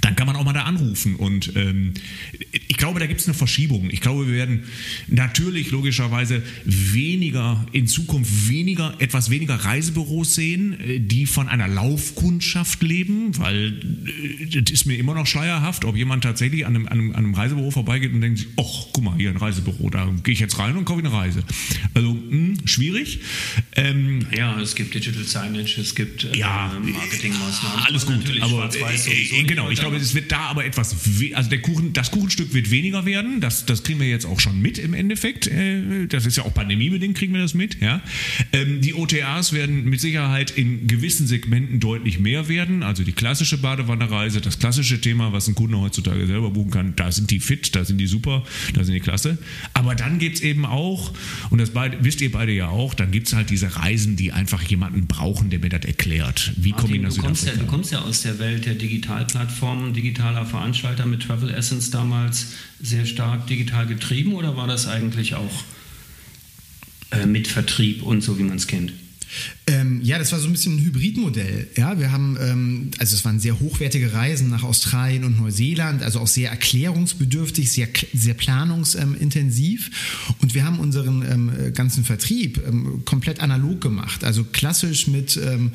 dann 0.00 0.16
kann 0.16 0.26
man 0.26 0.36
auch 0.36 0.44
mal 0.44 0.52
da 0.52 0.62
anrufen. 0.62 1.16
Und 1.16 1.54
ähm, 1.56 1.94
ich 2.68 2.76
glaube, 2.76 3.00
da 3.00 3.06
gibt 3.06 3.20
es 3.20 3.26
eine 3.26 3.34
Verschiebung. 3.34 3.90
Ich 3.90 4.00
glaube, 4.00 4.26
wir 4.26 4.34
werden 4.34 4.64
natürlich 5.08 5.70
logischerweise 5.70 6.42
weniger, 6.64 7.66
in 7.72 7.86
Zukunft 7.86 8.48
weniger, 8.48 8.94
etwas 8.98 9.30
weniger 9.30 9.56
Reisebüros 9.56 10.34
sehen, 10.34 10.78
äh, 10.80 11.00
die 11.00 11.26
von 11.26 11.48
einer 11.48 11.68
Laufkundschaft 11.68 12.82
leben, 12.82 13.36
weil 13.38 13.80
äh, 14.06 14.60
das 14.60 14.72
ist 14.72 14.86
mir 14.86 14.96
immer 14.96 15.14
noch 15.14 15.26
schleierhaft, 15.26 15.84
ob 15.84 15.96
jemand 15.96 16.24
tatsächlich 16.24 16.66
an 16.66 16.76
einem, 16.76 16.86
an 16.86 16.92
einem, 16.92 17.10
an 17.10 17.16
einem 17.16 17.34
Reisebüro 17.34 17.70
vorbeigeht 17.70 18.12
und 18.12 18.20
denkt, 18.20 18.46
ach, 18.56 18.86
guck 18.92 19.04
mal, 19.04 19.16
hier 19.16 19.30
ein 19.30 19.36
Reisebüro, 19.36 19.90
da 19.90 20.08
gehe 20.22 20.32
ich 20.32 20.40
jetzt 20.40 20.58
rein 20.58 20.76
und 20.76 20.84
kaufe 20.84 21.00
eine 21.00 21.12
Reise. 21.12 21.42
Also, 21.94 22.12
mh, 22.12 22.30
hm, 22.30 22.66
schwierig. 22.66 23.20
Ähm, 23.76 24.26
ja, 24.36 24.58
es 24.60 24.74
gibt 24.74 24.94
Digital 24.94 25.24
Signage, 25.24 25.80
es 25.80 25.94
gibt 25.94 26.24
äh, 26.24 26.38
ja, 26.38 26.72
Marketingmaßnahmen. 26.82 27.84
Alles 27.86 28.06
gut, 28.06 28.40
aber 28.40 28.70
äh, 28.74 29.42
genau, 29.44 29.70
ich 29.70 29.80
glaube, 29.80 29.89
glaube, 29.90 30.04
es 30.04 30.14
wird 30.14 30.32
da 30.32 30.40
aber 30.46 30.64
etwas, 30.64 30.96
also 31.34 31.50
der 31.50 31.60
Kuchen, 31.60 31.92
das 31.92 32.10
Kuchenstück 32.10 32.54
wird 32.54 32.70
weniger 32.70 33.04
werden. 33.04 33.40
Das, 33.40 33.66
das 33.66 33.82
kriegen 33.82 34.00
wir 34.00 34.08
jetzt 34.08 34.26
auch 34.26 34.40
schon 34.40 34.60
mit 34.60 34.78
im 34.78 34.94
Endeffekt. 34.94 35.46
Äh, 35.46 36.06
das 36.06 36.26
ist 36.26 36.36
ja 36.36 36.44
auch 36.44 36.54
pandemiebedingt, 36.54 37.16
kriegen 37.16 37.32
wir 37.34 37.40
das 37.40 37.54
mit. 37.54 37.80
Ja. 37.80 38.02
Ähm, 38.52 38.80
die 38.80 38.94
OTAs 38.94 39.52
werden 39.52 39.84
mit 39.84 40.00
Sicherheit 40.00 40.50
in 40.50 40.86
gewissen 40.86 41.26
Segmenten 41.26 41.80
deutlich 41.80 42.18
mehr 42.18 42.48
werden. 42.48 42.82
Also 42.82 43.04
die 43.04 43.12
klassische 43.12 43.58
Badewannereise, 43.58 44.40
das 44.40 44.58
klassische 44.58 45.00
Thema, 45.00 45.32
was 45.32 45.48
ein 45.48 45.54
Kunde 45.54 45.78
heutzutage 45.78 46.26
selber 46.26 46.50
buchen 46.50 46.70
kann, 46.70 46.96
da 46.96 47.12
sind 47.12 47.30
die 47.30 47.40
fit, 47.40 47.74
da 47.74 47.84
sind 47.84 47.98
die 47.98 48.06
super, 48.06 48.44
da 48.74 48.84
sind 48.84 48.94
die 48.94 49.00
klasse. 49.00 49.38
Aber 49.74 49.94
dann 49.94 50.18
gibt 50.18 50.36
es 50.36 50.42
eben 50.42 50.64
auch, 50.64 51.12
und 51.50 51.58
das 51.58 51.70
beide, 51.70 51.98
wisst 52.02 52.20
ihr 52.20 52.32
beide 52.32 52.52
ja 52.52 52.68
auch, 52.68 52.94
dann 52.94 53.10
gibt 53.10 53.28
es 53.28 53.34
halt 53.34 53.50
diese 53.50 53.76
Reisen, 53.76 54.16
die 54.16 54.32
einfach 54.32 54.62
jemanden 54.62 55.06
brauchen, 55.06 55.50
der 55.50 55.58
mir 55.58 55.68
das 55.68 55.84
erklärt. 55.84 56.52
Wie 56.56 56.72
komme 56.72 56.96
ich 56.96 57.02
nach 57.02 57.12
du 57.12 57.22
kommst, 57.22 57.46
ja, 57.46 57.54
du 57.54 57.66
kommst 57.66 57.92
ja 57.92 58.00
aus 58.00 58.22
der 58.22 58.38
Welt 58.38 58.66
der 58.66 58.74
Digitalplattformen 58.74 59.79
Plattform, 59.80 59.92
digitaler 59.94 60.44
Veranstalter 60.44 61.06
mit 61.06 61.22
Travel 61.22 61.50
Essence 61.50 61.90
damals 61.90 62.52
sehr 62.80 63.06
stark 63.06 63.46
digital 63.46 63.86
getrieben 63.86 64.34
oder 64.34 64.56
war 64.56 64.66
das 64.66 64.86
eigentlich 64.86 65.34
auch 65.34 65.64
äh, 67.10 67.26
mit 67.26 67.48
Vertrieb 67.48 68.02
und 68.02 68.20
so, 68.22 68.38
wie 68.38 68.42
man 68.42 68.56
es 68.56 68.66
kennt? 68.66 68.92
Ähm, 69.66 70.00
ja, 70.02 70.18
das 70.18 70.32
war 70.32 70.40
so 70.40 70.46
ein 70.46 70.52
bisschen 70.52 70.76
ein 70.76 70.84
Hybridmodell. 70.84 71.68
Ja, 71.76 71.98
wir 71.98 72.10
haben, 72.10 72.36
ähm, 72.40 72.90
also 72.98 73.14
es 73.14 73.24
waren 73.24 73.38
sehr 73.38 73.60
hochwertige 73.60 74.12
Reisen 74.12 74.48
nach 74.48 74.62
Australien 74.62 75.24
und 75.24 75.38
Neuseeland, 75.38 76.02
also 76.02 76.20
auch 76.20 76.26
sehr 76.26 76.50
erklärungsbedürftig, 76.50 77.70
sehr, 77.70 77.88
sehr 78.12 78.34
planungsintensiv. 78.34 79.90
Und 80.40 80.54
wir 80.54 80.64
haben 80.64 80.80
unseren 80.80 81.22
ähm, 81.22 81.72
ganzen 81.74 82.04
Vertrieb 82.04 82.60
ähm, 82.66 83.02
komplett 83.04 83.40
analog 83.40 83.80
gemacht. 83.80 84.24
Also 84.24 84.44
klassisch 84.44 85.06
mit 85.06 85.36
ähm, 85.36 85.72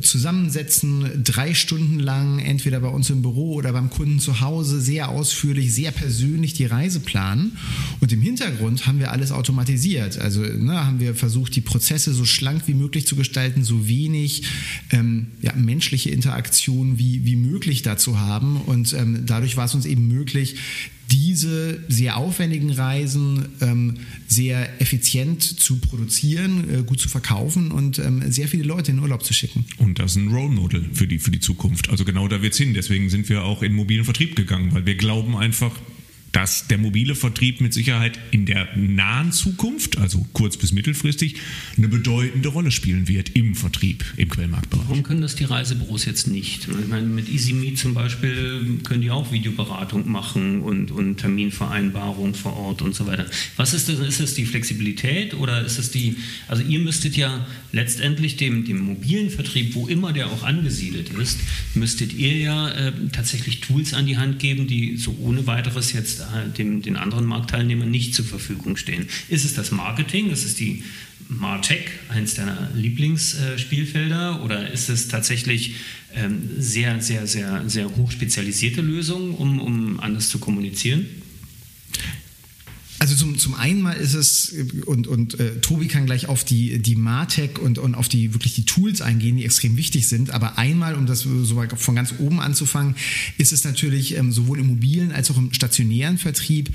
Zusammensetzen, 0.00 1.22
drei 1.22 1.54
Stunden 1.54 1.98
lang, 1.98 2.38
entweder 2.38 2.80
bei 2.80 2.88
uns 2.88 3.10
im 3.10 3.22
Büro 3.22 3.54
oder 3.54 3.72
beim 3.72 3.90
Kunden 3.90 4.20
zu 4.20 4.40
Hause, 4.40 4.80
sehr 4.80 5.10
ausführlich, 5.10 5.74
sehr 5.74 5.90
persönlich 5.90 6.54
die 6.54 6.66
Reise 6.66 7.00
planen. 7.00 7.56
Und 8.00 8.12
im 8.12 8.22
Hintergrund 8.22 8.86
haben 8.86 8.98
wir 8.98 9.12
alles 9.12 9.32
automatisiert. 9.32 10.18
Also 10.18 10.40
ne, 10.40 10.86
haben 10.86 11.00
wir 11.00 11.14
versucht, 11.14 11.54
die 11.56 11.60
Prozesse 11.60 12.14
so 12.14 12.24
schlank 12.24 12.62
wie 12.66 12.74
möglich 12.74 12.93
zu 13.02 13.16
gestalten 13.16 13.34
gestalten, 13.34 13.64
so 13.64 13.88
wenig 13.88 14.42
ähm, 14.90 15.26
ja, 15.42 15.52
menschliche 15.54 16.10
Interaktion 16.10 16.98
wie, 16.98 17.24
wie 17.24 17.36
möglich 17.36 17.82
dazu 17.82 18.20
haben. 18.20 18.60
Und 18.60 18.92
ähm, 18.92 19.24
dadurch 19.26 19.56
war 19.56 19.64
es 19.64 19.74
uns 19.74 19.86
eben 19.86 20.06
möglich, 20.06 20.56
diese 21.10 21.82
sehr 21.88 22.16
aufwendigen 22.16 22.70
Reisen 22.70 23.46
ähm, 23.60 23.94
sehr 24.26 24.80
effizient 24.80 25.42
zu 25.42 25.78
produzieren, 25.78 26.64
äh, 26.70 26.82
gut 26.82 26.98
zu 27.00 27.08
verkaufen 27.08 27.72
und 27.72 27.98
ähm, 27.98 28.22
sehr 28.30 28.48
viele 28.48 28.64
Leute 28.64 28.92
in 28.92 28.98
Urlaub 29.00 29.24
zu 29.24 29.34
schicken. 29.34 29.66
Und 29.78 29.98
das 29.98 30.12
ist 30.12 30.16
ein 30.16 30.28
Role 30.28 30.54
Model 30.54 30.84
für 30.92 31.06
die, 31.06 31.18
für 31.18 31.30
die 31.30 31.40
Zukunft. 31.40 31.90
Also 31.90 32.04
genau 32.04 32.28
da 32.28 32.40
wird 32.40 32.52
es 32.52 32.58
hin. 32.58 32.72
Deswegen 32.72 33.10
sind 33.10 33.28
wir 33.28 33.44
auch 33.44 33.62
in 33.62 33.74
mobilen 33.74 34.04
Vertrieb 34.04 34.36
gegangen, 34.36 34.72
weil 34.72 34.86
wir 34.86 34.94
glauben 34.94 35.36
einfach, 35.36 35.72
dass 36.34 36.66
der 36.66 36.78
mobile 36.78 37.14
Vertrieb 37.14 37.60
mit 37.60 37.72
Sicherheit 37.72 38.18
in 38.32 38.44
der 38.44 38.68
nahen 38.74 39.30
Zukunft, 39.30 39.98
also 39.98 40.26
kurz- 40.32 40.56
bis 40.56 40.72
mittelfristig, 40.72 41.36
eine 41.76 41.86
bedeutende 41.86 42.48
Rolle 42.48 42.72
spielen 42.72 43.06
wird 43.06 43.30
im 43.36 43.54
Vertrieb, 43.54 44.04
im 44.16 44.28
Quellmarktbereich. 44.28 44.88
Warum 44.88 45.04
können 45.04 45.20
das 45.20 45.36
die 45.36 45.44
Reisebüros 45.44 46.04
jetzt 46.06 46.26
nicht? 46.26 46.66
Ich 46.66 46.88
meine, 46.88 47.06
mit 47.06 47.28
EasyMe 47.28 47.74
zum 47.74 47.94
Beispiel 47.94 48.80
können 48.82 49.00
die 49.00 49.12
auch 49.12 49.30
Videoberatung 49.30 50.10
machen 50.10 50.60
und, 50.62 50.90
und 50.90 51.18
Terminvereinbarung 51.18 52.34
vor 52.34 52.56
Ort 52.56 52.82
und 52.82 52.96
so 52.96 53.06
weiter. 53.06 53.26
Was 53.56 53.72
ist 53.72 53.88
das? 53.88 54.00
Ist 54.00 54.18
es 54.18 54.34
die 54.34 54.44
Flexibilität 54.44 55.34
oder 55.34 55.64
ist 55.64 55.78
es 55.78 55.92
die, 55.92 56.16
also 56.48 56.64
ihr 56.64 56.80
müsstet 56.80 57.16
ja 57.16 57.46
letztendlich 57.70 58.36
dem, 58.36 58.64
dem 58.64 58.80
mobilen 58.80 59.30
Vertrieb, 59.30 59.76
wo 59.76 59.86
immer 59.86 60.12
der 60.12 60.26
auch 60.26 60.42
angesiedelt 60.42 61.10
ist, 61.10 61.38
müsstet 61.74 62.12
ihr 62.12 62.36
ja 62.36 62.70
äh, 62.70 62.92
tatsächlich 63.12 63.60
Tools 63.60 63.94
an 63.94 64.06
die 64.06 64.16
Hand 64.16 64.40
geben, 64.40 64.66
die 64.66 64.96
so 64.96 65.16
ohne 65.20 65.46
weiteres 65.46 65.92
jetzt 65.92 66.23
dem, 66.56 66.82
den 66.82 66.96
anderen 66.96 67.24
Marktteilnehmern 67.26 67.90
nicht 67.90 68.14
zur 68.14 68.24
Verfügung 68.24 68.76
stehen. 68.76 69.08
Ist 69.28 69.44
es 69.44 69.54
das 69.54 69.70
Marketing? 69.70 70.30
Ist 70.30 70.44
es 70.44 70.54
die 70.54 70.82
Martech, 71.28 71.88
eines 72.08 72.34
deiner 72.34 72.70
Lieblingsspielfelder? 72.74 74.42
Oder 74.44 74.70
ist 74.70 74.88
es 74.88 75.08
tatsächlich 75.08 75.76
ähm, 76.14 76.50
sehr, 76.58 77.00
sehr, 77.00 77.26
sehr, 77.26 77.68
sehr 77.68 77.96
hoch 77.96 78.10
spezialisierte 78.10 78.80
Lösungen, 78.80 79.34
um, 79.34 79.60
um 79.60 80.00
anders 80.00 80.28
zu 80.28 80.38
kommunizieren? 80.38 81.06
Also 83.04 83.16
zum, 83.16 83.36
zum 83.36 83.54
einen 83.54 83.82
mal 83.82 83.92
ist 83.92 84.14
es, 84.14 84.54
und, 84.86 85.06
und 85.06 85.38
äh, 85.38 85.60
Tobi 85.60 85.88
kann 85.88 86.06
gleich 86.06 86.26
auf 86.26 86.42
die, 86.42 86.78
die 86.78 86.96
Martech 86.96 87.58
und, 87.58 87.76
und 87.76 87.94
auf 87.94 88.08
die 88.08 88.32
wirklich 88.32 88.54
die 88.54 88.64
Tools 88.64 89.02
eingehen, 89.02 89.36
die 89.36 89.44
extrem 89.44 89.76
wichtig 89.76 90.08
sind. 90.08 90.30
Aber 90.30 90.56
einmal, 90.56 90.94
um 90.94 91.04
das 91.04 91.20
so 91.20 91.62
von 91.76 91.94
ganz 91.94 92.14
oben 92.18 92.40
anzufangen, 92.40 92.96
ist 93.36 93.52
es 93.52 93.62
natürlich 93.62 94.16
ähm, 94.16 94.32
sowohl 94.32 94.58
im 94.58 94.68
mobilen 94.68 95.12
als 95.12 95.30
auch 95.30 95.36
im 95.36 95.52
stationären 95.52 96.16
Vertrieb 96.16 96.74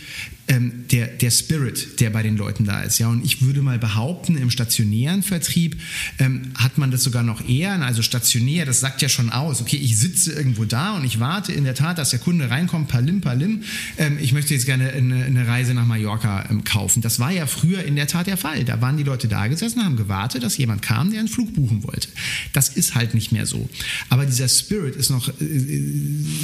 ähm, 0.50 0.86
der, 0.92 1.08
der 1.08 1.32
Spirit, 1.32 2.00
der 2.00 2.10
bei 2.10 2.22
den 2.22 2.38
Leuten 2.38 2.66
da 2.66 2.82
ist. 2.82 3.00
Ja, 3.00 3.08
und 3.08 3.24
ich 3.26 3.42
würde 3.42 3.62
mal 3.62 3.80
behaupten, 3.80 4.38
im 4.38 4.50
stationären 4.50 5.24
Vertrieb 5.24 5.80
ähm, 6.18 6.52
hat 6.56 6.78
man 6.78 6.92
das 6.92 7.04
sogar 7.04 7.24
noch 7.24 7.48
eher. 7.48 7.80
Also 7.82 8.02
stationär, 8.02 8.66
das 8.66 8.80
sagt 8.80 9.02
ja 9.02 9.10
schon 9.10 9.30
aus, 9.30 9.62
okay, 9.62 9.78
ich 9.78 9.98
sitze 9.98 10.34
irgendwo 10.34 10.66
da 10.66 10.96
und 10.96 11.06
ich 11.06 11.20
warte 11.20 11.54
in 11.54 11.64
der 11.64 11.76
Tat, 11.76 11.98
dass 11.98 12.10
der 12.10 12.20
Kunde 12.20 12.50
reinkommt, 12.50 12.88
palim, 12.88 13.22
palim. 13.22 13.64
Ähm, 13.98 14.18
ich 14.20 14.34
möchte 14.34 14.54
jetzt 14.54 14.66
gerne 14.66 14.92
eine, 14.92 15.24
eine 15.24 15.48
Reise 15.48 15.74
nach 15.74 15.86
Mallorca 15.86 16.19
Flugticker 16.20 16.46
ähm, 16.50 16.64
kaufen. 16.64 17.02
Das 17.02 17.20
war 17.20 17.32
ja 17.32 17.46
früher 17.46 17.84
in 17.84 17.96
der 17.96 18.08
Tat 18.08 18.28
der 18.28 18.38
Fall. 18.38 18.64
Da 18.64 18.82
waren 18.82 18.98
die 18.98 19.04
Leute 19.04 19.28
da 19.28 19.48
gesessen, 19.48 19.84
haben 19.84 19.96
gewartet, 19.96 20.44
dass 20.44 20.58
jemand 20.58 20.82
kam, 20.82 21.12
der 21.12 21.20
einen 21.20 21.28
Flug 21.28 21.54
buchen 21.54 21.84
wollte. 21.84 22.10
Das 22.54 22.70
ist 22.70 22.96
halt 22.96 23.14
nicht 23.14 23.32
mehr 23.32 23.46
so. 23.46 23.70
Aber 24.10 24.26
dieser 24.26 24.48
Spirit 24.48 24.96
ist 24.96 25.10
noch 25.10 25.30
äh, 25.30 25.34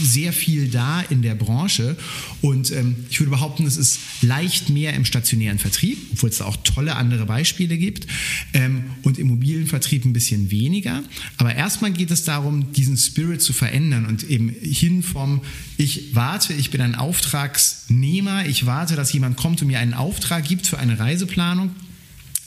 sehr 0.03 0.33
viel 0.33 0.69
da 0.69 1.01
in 1.01 1.21
der 1.21 1.35
Branche 1.35 1.97
und 2.41 2.71
ähm, 2.71 2.95
ich 3.09 3.19
würde 3.19 3.31
behaupten, 3.31 3.65
es 3.65 3.77
ist 3.77 3.99
leicht 4.21 4.69
mehr 4.69 4.93
im 4.93 5.05
stationären 5.05 5.59
Vertrieb, 5.59 5.97
obwohl 6.13 6.29
es 6.29 6.37
da 6.37 6.45
auch 6.45 6.57
tolle 6.57 6.95
andere 6.95 7.25
Beispiele 7.25 7.77
gibt 7.77 8.07
ähm, 8.53 8.85
und 9.03 9.19
im 9.19 9.27
mobilen 9.27 9.67
Vertrieb 9.67 10.05
ein 10.05 10.13
bisschen 10.13 10.51
weniger. 10.51 11.03
Aber 11.37 11.55
erstmal 11.55 11.91
geht 11.91 12.11
es 12.11 12.23
darum, 12.23 12.71
diesen 12.73 12.97
Spirit 12.97 13.41
zu 13.41 13.53
verändern 13.53 14.05
und 14.05 14.23
eben 14.23 14.49
hin 14.49 15.03
vom 15.03 15.41
ich 15.77 16.15
warte, 16.15 16.53
ich 16.53 16.71
bin 16.71 16.79
ein 16.79 16.95
Auftragsnehmer, 16.95 18.45
ich 18.45 18.65
warte, 18.65 18.95
dass 18.95 19.11
jemand 19.11 19.35
kommt 19.35 19.61
und 19.61 19.64
mir 19.65 19.79
einen 19.79 19.93
Auftrag 19.93 20.45
gibt 20.45 20.67
für 20.67 20.77
eine 20.77 20.99
Reiseplanung, 20.99 21.75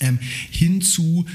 ähm, 0.01 0.19
hin 0.51 0.81
zu 0.81 1.27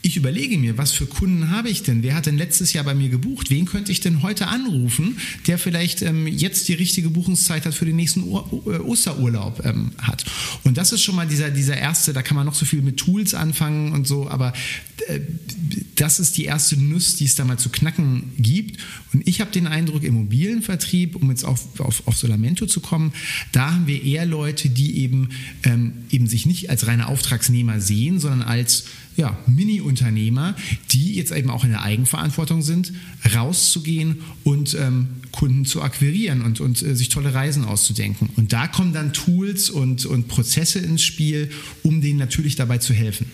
ich 0.00 0.16
überlege 0.16 0.58
mir, 0.58 0.78
was 0.78 0.92
für 0.92 1.06
Kunden 1.06 1.50
habe 1.50 1.68
ich 1.68 1.82
denn? 1.82 2.02
Wer 2.02 2.14
hat 2.14 2.26
denn 2.26 2.38
letztes 2.38 2.72
Jahr 2.72 2.84
bei 2.84 2.94
mir 2.94 3.08
gebucht? 3.08 3.50
Wen 3.50 3.66
könnte 3.66 3.90
ich 3.90 4.00
denn 4.00 4.22
heute 4.22 4.46
anrufen, 4.46 5.18
der 5.46 5.58
vielleicht 5.58 6.02
ähm, 6.02 6.26
jetzt 6.26 6.68
die 6.68 6.74
richtige 6.74 7.10
Buchungszeit 7.10 7.66
hat 7.66 7.74
für 7.74 7.84
den 7.84 7.96
nächsten 7.96 8.22
Ur 8.22 8.48
äh, 8.66 8.78
Osterurlaub 8.78 9.64
ähm, 9.64 9.90
hat? 10.00 10.24
Und 10.62 10.76
das 10.76 10.92
ist 10.92 11.02
schon 11.02 11.16
mal 11.16 11.26
dieser, 11.26 11.50
dieser 11.50 11.76
erste, 11.76 12.12
da 12.12 12.22
kann 12.22 12.36
man 12.36 12.46
noch 12.46 12.54
so 12.54 12.64
viel 12.64 12.80
mit 12.80 12.96
Tools 12.96 13.34
anfangen 13.34 13.92
und 13.92 14.06
so, 14.06 14.28
aber 14.28 14.52
äh, 15.08 15.20
das 15.96 16.20
ist 16.20 16.36
die 16.36 16.44
erste 16.44 16.80
Nuss, 16.80 17.16
die 17.16 17.24
es 17.24 17.34
da 17.34 17.44
mal 17.44 17.58
zu 17.58 17.68
knacken 17.70 18.32
gibt. 18.38 18.80
Und 19.12 19.26
ich 19.26 19.40
habe 19.40 19.50
den 19.50 19.66
Eindruck, 19.66 20.04
im 20.04 20.14
mobilen 20.14 20.62
Vertrieb, 20.62 21.16
um 21.16 21.28
jetzt 21.30 21.44
auf, 21.44 21.80
auf, 21.80 22.06
auf 22.06 22.16
Solamento 22.16 22.66
zu 22.66 22.80
kommen, 22.80 23.12
da 23.50 23.72
haben 23.72 23.88
wir 23.88 24.02
eher 24.04 24.26
Leute, 24.26 24.68
die 24.68 24.98
eben, 24.98 25.30
ähm, 25.64 25.92
eben 26.10 26.28
sich 26.28 26.46
nicht 26.46 26.70
als 26.70 26.86
reine 26.86 27.08
Auftragsnehmer 27.08 27.80
sehen, 27.80 28.20
sondern 28.20 28.42
als 28.42 28.84
ja, 29.18 29.36
Mini-Unternehmer, 29.88 30.54
die 30.90 31.14
jetzt 31.14 31.32
eben 31.32 31.50
auch 31.50 31.64
in 31.64 31.70
der 31.70 31.82
Eigenverantwortung 31.82 32.62
sind, 32.62 32.92
rauszugehen 33.34 34.18
und 34.44 34.76
ähm, 34.78 35.08
Kunden 35.32 35.64
zu 35.64 35.82
akquirieren 35.82 36.42
und, 36.42 36.60
und 36.60 36.82
äh, 36.82 36.94
sich 36.94 37.08
tolle 37.08 37.34
Reisen 37.34 37.64
auszudenken. 37.64 38.30
Und 38.36 38.52
da 38.52 38.66
kommen 38.66 38.92
dann 38.92 39.12
Tools 39.12 39.70
und, 39.70 40.06
und 40.06 40.28
Prozesse 40.28 40.78
ins 40.78 41.02
Spiel, 41.02 41.50
um 41.82 42.00
denen 42.00 42.18
natürlich 42.18 42.56
dabei 42.56 42.78
zu 42.78 42.94
helfen. 42.94 43.26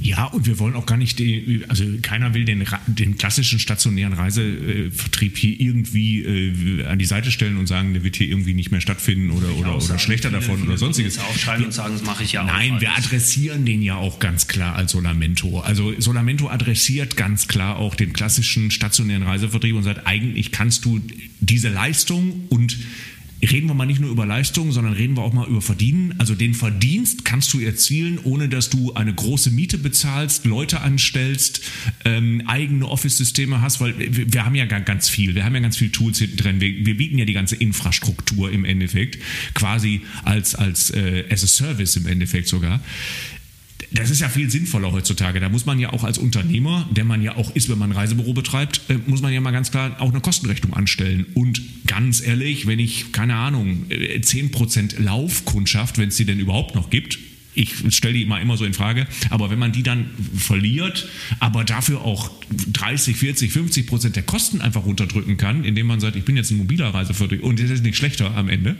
Ja, 0.00 0.24
und 0.26 0.46
wir 0.46 0.58
wollen 0.58 0.74
auch 0.74 0.86
gar 0.86 0.96
nicht, 0.96 1.18
die, 1.18 1.62
also 1.68 1.84
keiner 2.02 2.34
will 2.34 2.44
den, 2.44 2.64
den 2.86 3.18
klassischen 3.18 3.58
stationären 3.58 4.12
Reisevertrieb 4.12 5.38
hier 5.38 5.60
irgendwie 5.60 6.22
äh, 6.22 6.84
an 6.86 6.98
die 6.98 7.04
Seite 7.04 7.30
stellen 7.30 7.56
und 7.56 7.66
sagen, 7.66 7.92
der 7.92 8.02
wird 8.02 8.16
hier 8.16 8.28
irgendwie 8.28 8.54
nicht 8.54 8.70
mehr 8.70 8.80
stattfinden 8.80 9.30
oder, 9.30 9.54
oder, 9.56 9.76
oder 9.76 9.98
schlechter 9.98 10.30
viele, 10.30 10.40
davon 10.40 10.56
viele 10.56 10.70
oder 10.70 10.78
sonstiges. 10.78 11.18
Aufschreiben 11.18 11.66
und 11.66 11.72
sagen, 11.72 11.94
das 11.94 12.02
mache 12.04 12.24
ich 12.24 12.32
ja 12.32 12.42
auch. 12.42 12.46
Nein, 12.46 12.80
wir 12.80 12.96
adressieren 12.96 13.64
den 13.64 13.82
ja 13.82 13.96
auch 13.96 14.18
ganz 14.18 14.48
klar 14.48 14.74
als 14.76 14.92
Solamento. 14.92 15.60
Also 15.60 15.98
Solamento 16.00 16.48
adressiert 16.48 17.16
ganz 17.16 17.48
klar 17.48 17.76
auch 17.76 17.94
den 17.94 18.12
klassischen 18.12 18.70
stationären 18.70 19.22
Reisevertrieb 19.22 19.76
und 19.76 19.84
sagt, 19.84 20.06
eigentlich 20.06 20.52
kannst 20.52 20.84
du 20.84 21.00
diese 21.40 21.68
Leistung 21.68 22.46
und 22.48 22.76
reden 23.42 23.66
wir 23.68 23.74
mal 23.74 23.86
nicht 23.86 24.00
nur 24.00 24.10
über 24.10 24.24
Leistung, 24.24 24.70
sondern 24.72 24.92
reden 24.94 25.16
wir 25.16 25.22
auch 25.22 25.32
mal 25.32 25.48
über 25.48 25.60
Verdienen. 25.60 26.14
Also 26.18 26.34
den 26.34 26.54
Verdienst 26.54 27.24
kannst 27.24 27.52
du 27.52 27.60
erzielen, 27.60 28.18
ohne 28.22 28.48
dass 28.48 28.70
du 28.70 28.94
eine 28.94 29.12
große 29.12 29.50
Miete 29.50 29.78
bezahlst, 29.78 30.44
Leute 30.44 30.80
anstellst, 30.80 31.62
ähm, 32.04 32.42
eigene 32.46 32.86
Office-Systeme 32.86 33.60
hast, 33.60 33.80
weil 33.80 33.98
wir, 33.98 34.32
wir, 34.32 34.44
haben 34.44 34.54
ja 34.54 34.64
ganz 34.66 35.08
viel, 35.08 35.34
wir 35.34 35.44
haben 35.44 35.54
ja 35.54 35.60
ganz 35.60 35.76
viel 35.76 35.90
Tools 35.90 36.18
hinten 36.18 36.36
drin. 36.36 36.60
Wir, 36.60 36.86
wir 36.86 36.96
bieten 36.96 37.18
ja 37.18 37.24
die 37.24 37.32
ganze 37.32 37.56
Infrastruktur 37.56 38.50
im 38.50 38.64
Endeffekt, 38.64 39.18
quasi 39.54 40.02
als, 40.22 40.54
als 40.54 40.90
äh, 40.90 41.24
as 41.30 41.42
a 41.42 41.46
Service 41.46 41.96
im 41.96 42.06
Endeffekt 42.06 42.48
sogar 42.48 42.80
das 43.94 44.10
ist 44.10 44.20
ja 44.20 44.28
viel 44.28 44.50
sinnvoller 44.50 44.92
heutzutage. 44.92 45.40
Da 45.40 45.48
muss 45.48 45.66
man 45.66 45.78
ja 45.78 45.92
auch 45.92 46.04
als 46.04 46.18
Unternehmer, 46.18 46.88
der 46.90 47.04
man 47.04 47.22
ja 47.22 47.36
auch 47.36 47.54
ist, 47.54 47.68
wenn 47.68 47.78
man 47.78 47.90
ein 47.90 47.96
Reisebüro 47.96 48.32
betreibt, 48.32 48.82
äh, 48.88 48.98
muss 49.06 49.22
man 49.22 49.32
ja 49.32 49.40
mal 49.40 49.50
ganz 49.50 49.70
klar 49.70 49.96
auch 50.00 50.10
eine 50.10 50.20
Kostenrechnung 50.20 50.74
anstellen. 50.74 51.26
Und 51.34 51.62
ganz 51.86 52.24
ehrlich, 52.24 52.66
wenn 52.66 52.78
ich, 52.78 53.12
keine 53.12 53.36
Ahnung, 53.36 53.86
10% 53.90 54.96
äh, 54.96 55.02
Laufkundschaft, 55.02 55.98
wenn 55.98 56.08
es 56.08 56.16
die 56.16 56.24
denn 56.24 56.38
überhaupt 56.38 56.74
noch 56.74 56.90
gibt, 56.90 57.18
ich 57.54 57.74
stelle 57.94 58.14
die 58.14 58.22
immer, 58.22 58.40
immer 58.40 58.56
so 58.56 58.64
in 58.64 58.72
Frage, 58.72 59.06
aber 59.30 59.50
wenn 59.50 59.58
man 59.58 59.72
die 59.72 59.82
dann 59.82 60.10
verliert, 60.36 61.08
aber 61.38 61.64
dafür 61.64 62.00
auch 62.00 62.30
30, 62.72 63.16
40, 63.16 63.52
50 63.52 63.86
Prozent 63.86 64.16
der 64.16 64.22
Kosten 64.22 64.60
einfach 64.60 64.84
runterdrücken 64.86 65.36
kann, 65.36 65.64
indem 65.64 65.86
man 65.86 66.00
sagt, 66.00 66.16
ich 66.16 66.24
bin 66.24 66.36
jetzt 66.36 66.50
ein 66.50 66.56
mobiler 66.56 66.88
Reisevertreter 66.94 67.44
und 67.44 67.60
das 67.60 67.70
ist 67.70 67.84
nicht 67.84 67.96
schlechter 67.96 68.34
am 68.36 68.48
Ende, 68.48 68.76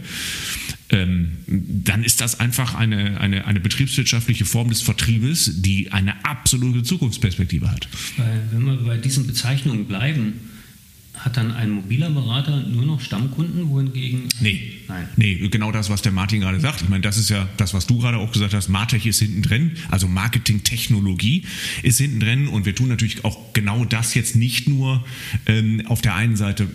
ähm, 0.92 1.32
dann 1.46 2.04
ist 2.04 2.20
das 2.20 2.38
einfach 2.38 2.74
eine, 2.74 3.18
eine, 3.20 3.46
eine 3.46 3.60
betriebswirtschaftliche 3.60 4.44
Form 4.44 4.68
des 4.68 4.82
Vertriebes, 4.82 5.62
die 5.62 5.90
eine 5.90 6.24
absolute 6.24 6.82
Zukunftsperspektive 6.82 7.70
hat. 7.70 7.88
Weil, 8.18 8.42
wenn 8.52 8.64
wir 8.64 8.76
bei 8.76 8.98
diesen 8.98 9.26
Bezeichnungen 9.26 9.86
bleiben, 9.86 10.34
hat 11.14 11.36
dann 11.36 11.52
ein 11.52 11.70
mobiler 11.70 12.10
Berater 12.10 12.62
nur 12.62 12.84
noch 12.84 13.00
Stammkunden, 13.00 13.68
wohingegen. 13.68 14.28
Nee. 14.40 14.72
Nein. 14.88 15.08
Nee, 15.16 15.48
genau 15.48 15.70
das, 15.70 15.88
was 15.88 16.02
der 16.02 16.12
Martin 16.12 16.40
gerade 16.40 16.58
sagt. 16.58 16.82
Ich 16.82 16.88
meine, 16.88 17.02
das 17.02 17.16
ist 17.16 17.30
ja 17.30 17.48
das, 17.58 17.74
was 17.74 17.86
du 17.86 17.98
gerade 17.98 18.18
auch 18.18 18.32
gesagt 18.32 18.54
hast. 18.54 18.68
Martech 18.68 19.06
ist 19.06 19.20
hinten 19.20 19.42
drin, 19.42 19.72
also 19.90 20.08
Marketing-Technologie 20.08 21.44
ist 21.82 21.98
hinten 21.98 22.20
drin 22.20 22.48
und 22.48 22.66
wir 22.66 22.74
tun 22.74 22.88
natürlich 22.88 23.24
auch 23.24 23.52
genau 23.52 23.84
das 23.84 24.14
jetzt 24.14 24.36
nicht 24.36 24.68
nur 24.68 25.04
ähm, 25.46 25.82
auf 25.86 26.00
der 26.00 26.14
einen 26.14 26.36
Seite 26.36 26.68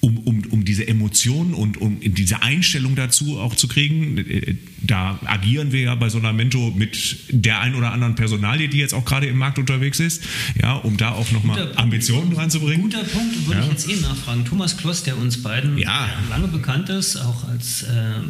um, 0.00 0.18
um, 0.18 0.42
um 0.50 0.64
diese 0.64 0.86
Emotionen 0.86 1.54
und 1.54 1.76
um 1.76 1.98
diese 2.00 2.42
Einstellung 2.42 2.94
dazu 2.94 3.38
auch 3.38 3.56
zu 3.56 3.66
kriegen. 3.66 4.58
Da 4.80 5.18
agieren 5.24 5.72
wir 5.72 5.80
ja 5.80 5.94
bei 5.96 6.08
Sonamento 6.08 6.72
mit 6.76 7.16
der 7.30 7.60
ein 7.60 7.74
oder 7.74 7.92
anderen 7.92 8.14
Personalie, 8.14 8.68
die 8.68 8.78
jetzt 8.78 8.94
auch 8.94 9.04
gerade 9.04 9.26
im 9.26 9.36
Markt 9.36 9.58
unterwegs 9.58 9.98
ist, 9.98 10.22
ja, 10.60 10.74
um 10.74 10.96
da 10.96 11.12
auch 11.12 11.30
nochmal 11.32 11.72
Ambitionen 11.76 12.32
reinzubringen. 12.32 12.82
Guter 12.82 13.04
Punkt, 13.04 13.46
würde 13.46 13.60
ja. 13.60 13.66
ich 13.66 13.72
jetzt 13.72 13.88
eh 13.90 14.00
nachfragen. 14.00 14.44
Thomas 14.44 14.76
Kloss, 14.76 15.02
der 15.02 15.18
uns 15.18 15.42
beiden 15.42 15.78
ja. 15.78 16.08
lange 16.30 16.48
bekannt 16.48 16.88
ist, 16.90 17.16
auch 17.16 17.48
als 17.48 17.82
äh, 17.82 18.20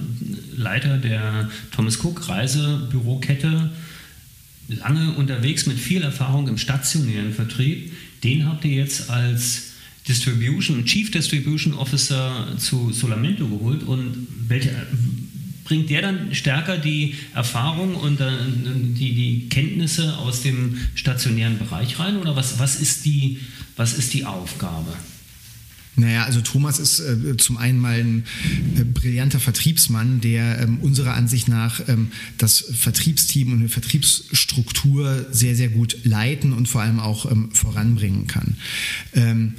Leiter 0.56 0.96
der 0.96 1.50
Thomas 1.70 2.02
Cook 2.02 2.28
Reisebürokette, 2.28 3.70
lange 4.68 5.12
unterwegs 5.12 5.66
mit 5.66 5.78
viel 5.78 6.02
Erfahrung 6.02 6.48
im 6.48 6.56
stationären 6.56 7.32
Vertrieb, 7.32 7.92
den 8.24 8.46
habt 8.46 8.64
ihr 8.64 8.72
jetzt 8.72 9.10
als 9.10 9.67
Distribution, 10.08 10.84
Chief 10.84 11.10
Distribution 11.10 11.74
Officer 11.74 12.54
zu 12.58 12.92
Solamento 12.92 13.46
geholt 13.46 13.82
und 13.82 14.26
welche 14.48 14.70
bringt 15.64 15.90
der 15.90 16.00
dann 16.00 16.34
stärker 16.34 16.78
die 16.78 17.14
Erfahrung 17.34 17.94
und 17.94 18.20
äh, 18.20 18.30
die, 18.64 19.14
die 19.14 19.48
Kenntnisse 19.50 20.16
aus 20.16 20.42
dem 20.42 20.78
stationären 20.94 21.58
Bereich 21.58 21.98
rein 21.98 22.16
oder 22.16 22.34
was, 22.34 22.58
was, 22.58 22.80
ist, 22.80 23.04
die, 23.04 23.38
was 23.76 23.92
ist 23.92 24.14
die 24.14 24.24
Aufgabe? 24.24 24.94
Naja, 25.98 26.24
also 26.24 26.40
Thomas 26.40 26.78
ist 26.78 27.00
äh, 27.00 27.36
zum 27.36 27.56
einen 27.56 27.80
mal 27.80 27.98
ein 27.98 28.24
äh, 28.76 28.84
brillanter 28.84 29.40
Vertriebsmann, 29.40 30.20
der 30.20 30.60
ähm, 30.60 30.78
unserer 30.80 31.14
Ansicht 31.14 31.48
nach 31.48 31.80
ähm, 31.88 32.08
das 32.38 32.64
Vertriebsteam 32.72 33.52
und 33.52 33.58
eine 33.58 33.68
Vertriebsstruktur 33.68 35.26
sehr, 35.30 35.56
sehr 35.56 35.68
gut 35.68 35.98
leiten 36.04 36.52
und 36.52 36.68
vor 36.68 36.82
allem 36.82 37.00
auch 37.00 37.30
ähm, 37.30 37.50
voranbringen 37.52 38.26
kann. 38.28 38.56
Ähm, 39.12 39.54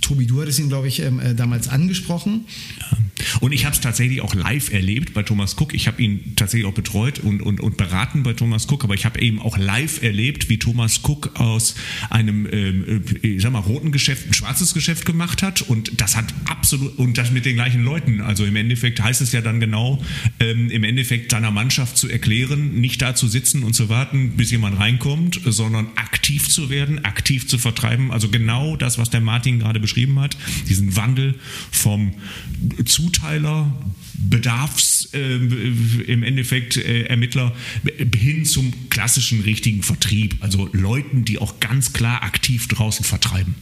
Tobi, 0.00 0.26
du 0.26 0.40
hattest 0.40 0.58
ihn, 0.58 0.68
glaube 0.68 0.88
ich, 0.88 1.00
ähm, 1.00 1.20
äh, 1.20 1.34
damals 1.34 1.68
angesprochen. 1.68 2.46
Ja. 2.80 2.98
Und 3.40 3.52
ich 3.52 3.64
habe 3.64 3.74
es 3.74 3.80
tatsächlich 3.80 4.20
auch 4.20 4.34
live 4.34 4.72
erlebt 4.72 5.14
bei 5.14 5.22
Thomas 5.22 5.56
Cook. 5.58 5.74
Ich 5.74 5.86
habe 5.86 6.02
ihn 6.02 6.34
tatsächlich 6.36 6.68
auch 6.68 6.74
betreut 6.74 7.18
und, 7.18 7.42
und, 7.42 7.60
und 7.60 7.76
beraten 7.76 8.22
bei 8.22 8.32
Thomas 8.32 8.68
Cook, 8.70 8.84
aber 8.84 8.94
ich 8.94 9.04
habe 9.04 9.20
eben 9.20 9.40
auch 9.40 9.58
live 9.58 10.02
erlebt, 10.02 10.48
wie 10.48 10.58
Thomas 10.58 11.00
Cook 11.02 11.38
aus 11.38 11.74
einem, 12.10 12.46
ähm, 12.52 13.02
äh, 13.22 13.26
ich 13.26 13.42
sag 13.42 13.52
mal, 13.52 13.60
roten 13.60 13.92
Geschäft 13.92 14.26
ein 14.28 14.34
schwarzes 14.34 14.74
Geschäft 14.74 15.06
gemacht 15.06 15.42
hat. 15.42 15.62
Und 15.62 16.00
das 16.00 16.16
hat 16.16 16.32
absolut, 16.46 16.98
und 16.98 17.18
das 17.18 17.30
mit 17.30 17.44
den 17.44 17.56
gleichen 17.56 17.82
Leuten. 17.82 18.20
Also 18.20 18.44
im 18.44 18.56
Endeffekt 18.56 19.02
heißt 19.02 19.20
es 19.20 19.32
ja 19.32 19.40
dann 19.40 19.60
genau, 19.60 20.02
ähm, 20.38 20.70
im 20.70 20.84
Endeffekt 20.84 21.30
seiner 21.30 21.50
Mannschaft 21.50 21.96
zu 21.96 22.08
erklären, 22.08 22.80
nicht 22.80 23.02
da 23.02 23.14
zu 23.14 23.28
sitzen 23.28 23.62
und 23.62 23.74
zu 23.74 23.88
warten, 23.88 24.36
bis 24.36 24.50
jemand 24.50 24.78
reinkommt, 24.78 25.40
sondern 25.44 25.88
aktiv 25.96 26.48
zu 26.48 26.70
werden, 26.70 27.04
aktiv 27.04 27.46
zu 27.46 27.58
vertreiben. 27.58 28.10
Also 28.10 28.28
genau 28.28 28.76
das, 28.76 28.98
was 28.98 29.10
der 29.10 29.20
Martin 29.20 29.58
gerade 29.58 29.80
beschrieben 29.80 30.18
hat, 30.20 30.36
diesen 30.68 30.96
Wandel 30.96 31.34
vom 31.70 32.14
Zuteiler, 33.10 33.72
Bedarfs 34.14 35.08
äh, 35.12 35.36
im 35.36 36.22
Endeffekt 36.22 36.76
äh, 36.76 37.04
Ermittler 37.04 37.54
hin 38.14 38.44
zum 38.44 38.72
klassischen 38.88 39.40
richtigen 39.40 39.82
Vertrieb, 39.82 40.36
also 40.40 40.68
Leuten, 40.72 41.24
die 41.24 41.38
auch 41.38 41.58
ganz 41.58 41.92
klar 41.92 42.22
aktiv 42.22 42.68
draußen 42.68 43.04
vertreiben. 43.04 43.56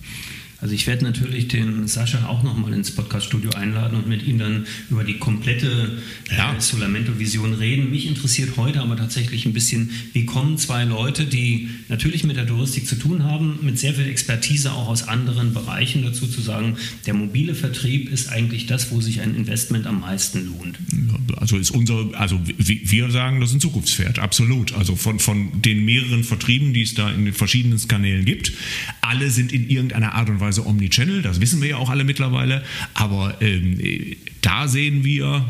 Also 0.61 0.75
ich 0.75 0.89
werde 0.89 1.05
natürlich 1.05 1.47
den 1.47 1.87
Sascha 1.87 2.27
auch 2.27 2.43
nochmal 2.43 2.73
ins 2.73 2.91
Podcaststudio 2.91 3.51
einladen 3.53 3.97
und 3.97 4.09
mit 4.09 4.27
ihm 4.27 4.39
dann 4.39 4.67
über 4.91 5.05
die 5.05 5.19
komplette 5.19 5.99
ja. 6.37 6.57
äh, 6.57 6.61
Solamento-Vision 6.61 7.55
reden. 7.55 7.93
Mich 7.93 8.07
interessiert 8.07 8.57
heute 8.57 8.81
aber 8.81 8.97
tatsächlich 8.97 9.47
ein 9.47 9.53
bisschen, 9.53 9.91
wie 10.15 10.27
kommen 10.27 10.59
zwei 10.59 10.83
Leute, 10.83 11.27
die 11.27 11.69
natürlich 11.89 12.25
mit 12.25 12.37
der 12.37 12.47
Touristik 12.47 12.89
zu 12.89 12.97
tun 12.97 13.23
haben, 13.23 13.61
mit 13.63 13.79
sehr 13.79 13.95
viel 13.95 14.09
Expertise 14.09 14.73
auch 14.73 14.89
aus 14.89 15.07
anderen 15.07 15.55
Bereichen 15.55 16.03
dazu 16.03 16.27
zu 16.27 16.41
sagen, 16.41 16.77
der 17.07 17.15
mobile 17.15 17.55
Vertrieb 17.55 18.11
ist 18.11 18.29
eigentlich 18.29 18.67
das, 18.67 18.91
wo 18.91 19.01
sich 19.01 19.21
ein 19.21 19.37
Investment 19.37 19.87
am 19.87 20.01
meisten 20.01 20.45
lohnt. 20.47 20.77
Also 21.37 21.57
ist 21.57 21.71
unser, 21.71 22.11
also 22.15 22.41
wir 22.45 23.11
sagen, 23.13 23.41
das 23.41 23.51
ist 23.51 23.57
ein 23.57 23.61
Zukunftspferd, 23.61 24.19
absolut. 24.19 24.73
Also 24.75 24.97
von, 24.97 25.21
von 25.21 25.63
den 25.63 25.85
mehreren 25.85 26.25
Vertrieben, 26.25 26.75
die 26.75 26.83
es 26.83 26.95
da 26.95 27.11
in 27.11 27.27
den 27.27 27.35
verschiedenen 27.35 27.79
Kanälen 27.87 28.25
gibt, 28.25 28.53
alle 29.03 29.31
sind 29.31 29.53
in 29.53 29.71
irgendeiner 29.71 30.15
Art 30.15 30.29
und 30.29 30.41
Weise 30.41 30.48
teilweise 30.49 30.67
Omnichannel, 30.67 31.23
das 31.23 31.41
wissen 31.41 31.61
wir 31.61 31.69
ja 31.69 31.77
auch 31.77 31.91
alle 31.91 32.05
mittlerweile, 32.05 32.63
aber 32.95 33.41
ähm, 33.41 33.79
da 34.41 34.69
sehen 34.69 35.05
wir 35.05 35.45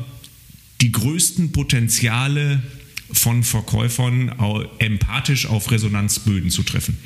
die 0.80 0.92
größten 0.92 1.52
Potenziale 1.52 2.62
von 3.10 3.42
Verkäufern 3.42 4.32
empathisch 4.78 5.46
auf 5.46 5.70
Resonanzböden 5.70 6.50
zu 6.50 6.62
treffen. 6.62 6.96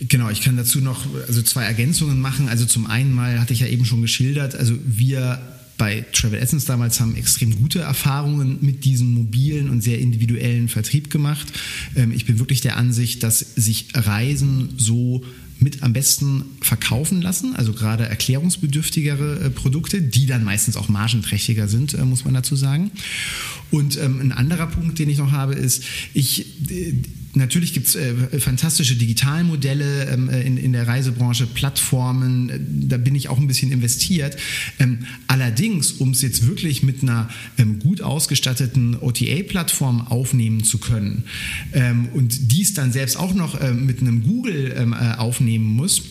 Genau, 0.00 0.30
ich 0.30 0.40
kann 0.40 0.56
dazu 0.56 0.80
noch 0.80 1.04
also 1.26 1.42
zwei 1.42 1.64
Ergänzungen 1.64 2.20
machen. 2.20 2.48
Also 2.48 2.64
zum 2.64 2.86
einen 2.86 3.12
mal 3.12 3.38
hatte 3.40 3.52
ich 3.52 3.60
ja 3.60 3.66
eben 3.66 3.84
schon 3.84 4.00
geschildert, 4.00 4.54
also 4.54 4.74
wir 4.86 5.40
bei 5.76 6.04
Travel 6.12 6.40
Essence 6.40 6.64
damals 6.64 6.98
haben 6.98 7.14
extrem 7.14 7.54
gute 7.56 7.78
Erfahrungen 7.80 8.58
mit 8.62 8.84
diesem 8.84 9.14
mobilen 9.14 9.70
und 9.70 9.80
sehr 9.80 10.00
individuellen 10.00 10.68
Vertrieb 10.68 11.08
gemacht. 11.08 11.46
Ähm, 11.94 12.12
ich 12.12 12.26
bin 12.26 12.38
wirklich 12.38 12.60
der 12.60 12.76
Ansicht, 12.76 13.22
dass 13.22 13.38
sich 13.38 13.86
Reisen 13.94 14.70
so 14.76 15.24
mit 15.60 15.82
am 15.82 15.92
besten 15.92 16.44
verkaufen 16.60 17.20
lassen, 17.20 17.56
also 17.56 17.72
gerade 17.72 18.08
erklärungsbedürftigere 18.08 19.40
äh, 19.40 19.50
Produkte, 19.50 20.00
die 20.00 20.26
dann 20.26 20.44
meistens 20.44 20.76
auch 20.76 20.88
margenträchtiger 20.88 21.68
sind, 21.68 21.94
äh, 21.94 22.04
muss 22.04 22.24
man 22.24 22.34
dazu 22.34 22.56
sagen. 22.56 22.90
Und 23.70 23.98
ähm, 23.98 24.20
ein 24.20 24.32
anderer 24.32 24.66
Punkt, 24.66 24.98
den 24.98 25.10
ich 25.10 25.18
noch 25.18 25.32
habe, 25.32 25.54
ist, 25.54 25.82
ich 26.14 26.70
äh, 26.70 26.94
natürlich 27.34 27.72
gibt 27.72 27.88
es 27.88 27.94
äh, 27.94 28.40
fantastische 28.40 28.96
Digitalmodelle 28.96 30.08
ähm, 30.10 30.28
äh, 30.28 30.42
in, 30.42 30.56
in 30.56 30.72
der 30.72 30.86
Reisebranche, 30.86 31.46
Plattformen, 31.46 32.50
äh, 32.50 32.60
da 32.88 32.96
bin 32.96 33.14
ich 33.14 33.28
auch 33.28 33.38
ein 33.38 33.46
bisschen 33.46 33.72
investiert. 33.72 34.36
Ähm, 34.78 35.00
allerdings, 35.26 35.92
um 35.92 36.10
es 36.10 36.22
jetzt 36.22 36.46
wirklich 36.46 36.82
mit 36.82 37.02
einer 37.02 37.28
ähm, 37.58 37.78
gut 37.78 38.02
ausgestatteten 38.02 38.96
OTA-Plattform 39.00 40.06
aufnehmen 40.08 40.64
zu 40.64 40.78
können 40.78 41.24
ähm, 41.72 42.08
und 42.14 42.52
dies 42.52 42.74
dann 42.74 42.92
selbst 42.92 43.16
auch 43.16 43.34
noch 43.34 43.60
äh, 43.60 43.72
mit 43.72 44.00
einem 44.00 44.22
Google 44.22 44.74
ähm, 44.76 44.92
äh, 44.92 45.14
aufnehmen 45.14 45.64
muss, 45.64 46.02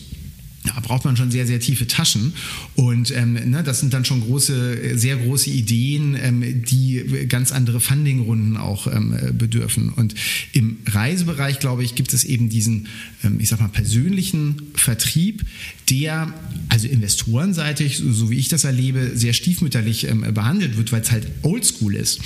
da 0.74 0.80
braucht 0.80 1.04
man 1.04 1.16
schon 1.16 1.30
sehr, 1.30 1.46
sehr 1.46 1.60
tiefe 1.60 1.86
Taschen. 1.86 2.34
Und 2.74 3.10
ähm, 3.10 3.34
ne, 3.50 3.62
das 3.62 3.80
sind 3.80 3.94
dann 3.94 4.04
schon 4.04 4.20
große, 4.20 4.98
sehr 4.98 5.16
große 5.16 5.50
Ideen, 5.50 6.16
ähm, 6.20 6.62
die 6.64 7.26
ganz 7.28 7.52
andere 7.52 7.80
Fundingrunden 7.80 8.56
auch 8.56 8.86
ähm, 8.86 9.16
bedürfen. 9.32 9.90
Und 9.90 10.14
im 10.52 10.78
Reisebereich, 10.86 11.58
glaube 11.58 11.84
ich, 11.84 11.94
gibt 11.94 12.12
es 12.12 12.24
eben 12.24 12.48
diesen, 12.50 12.88
ähm, 13.24 13.40
ich 13.40 13.48
sag 13.48 13.60
mal, 13.60 13.68
persönlichen 13.68 14.62
Vertrieb, 14.74 15.44
der 15.88 16.32
also 16.68 16.86
investorenseitig, 16.86 17.96
so 17.96 18.30
wie 18.30 18.36
ich 18.36 18.48
das 18.48 18.64
erlebe, 18.64 19.12
sehr 19.14 19.32
stiefmütterlich 19.32 20.06
ähm, 20.08 20.20
behandelt 20.34 20.76
wird, 20.76 20.92
weil 20.92 21.00
es 21.00 21.10
halt 21.10 21.26
oldschool 21.42 21.94
ist. 21.94 22.20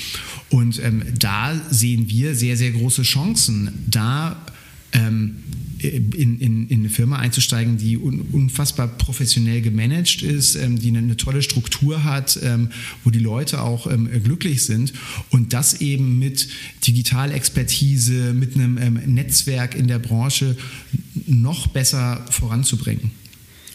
Und 0.50 0.82
ähm, 0.82 1.02
da 1.18 1.54
sehen 1.70 2.08
wir 2.08 2.34
sehr, 2.34 2.56
sehr 2.56 2.72
große 2.72 3.02
Chancen, 3.02 3.70
da 3.86 4.44
in, 5.82 6.38
in, 6.38 6.68
in, 6.68 6.80
eine 6.80 6.88
Firma 6.88 7.18
einzusteigen, 7.18 7.76
die 7.76 7.96
unfassbar 7.96 8.88
professionell 8.88 9.60
gemanagt 9.62 10.22
ist, 10.22 10.54
ähm, 10.54 10.78
die 10.78 10.88
eine, 10.88 10.98
eine, 10.98 11.16
tolle 11.16 11.42
Struktur 11.42 12.04
hat, 12.04 12.38
ähm, 12.42 12.70
wo 13.04 13.10
die 13.10 13.18
Leute 13.18 13.60
auch 13.60 13.86
ähm, 13.86 14.08
glücklich 14.22 14.62
sind 14.64 14.92
und 15.30 15.52
das 15.52 15.80
eben 15.80 16.18
mit 16.18 16.48
Digitalexpertise, 16.86 18.32
mit 18.34 18.54
einem 18.54 18.78
ähm, 18.78 18.94
Netzwerk 19.06 19.74
in 19.74 19.88
der 19.88 19.98
Branche 19.98 20.56
noch 21.26 21.66
besser 21.68 22.24
voranzubringen. 22.30 23.10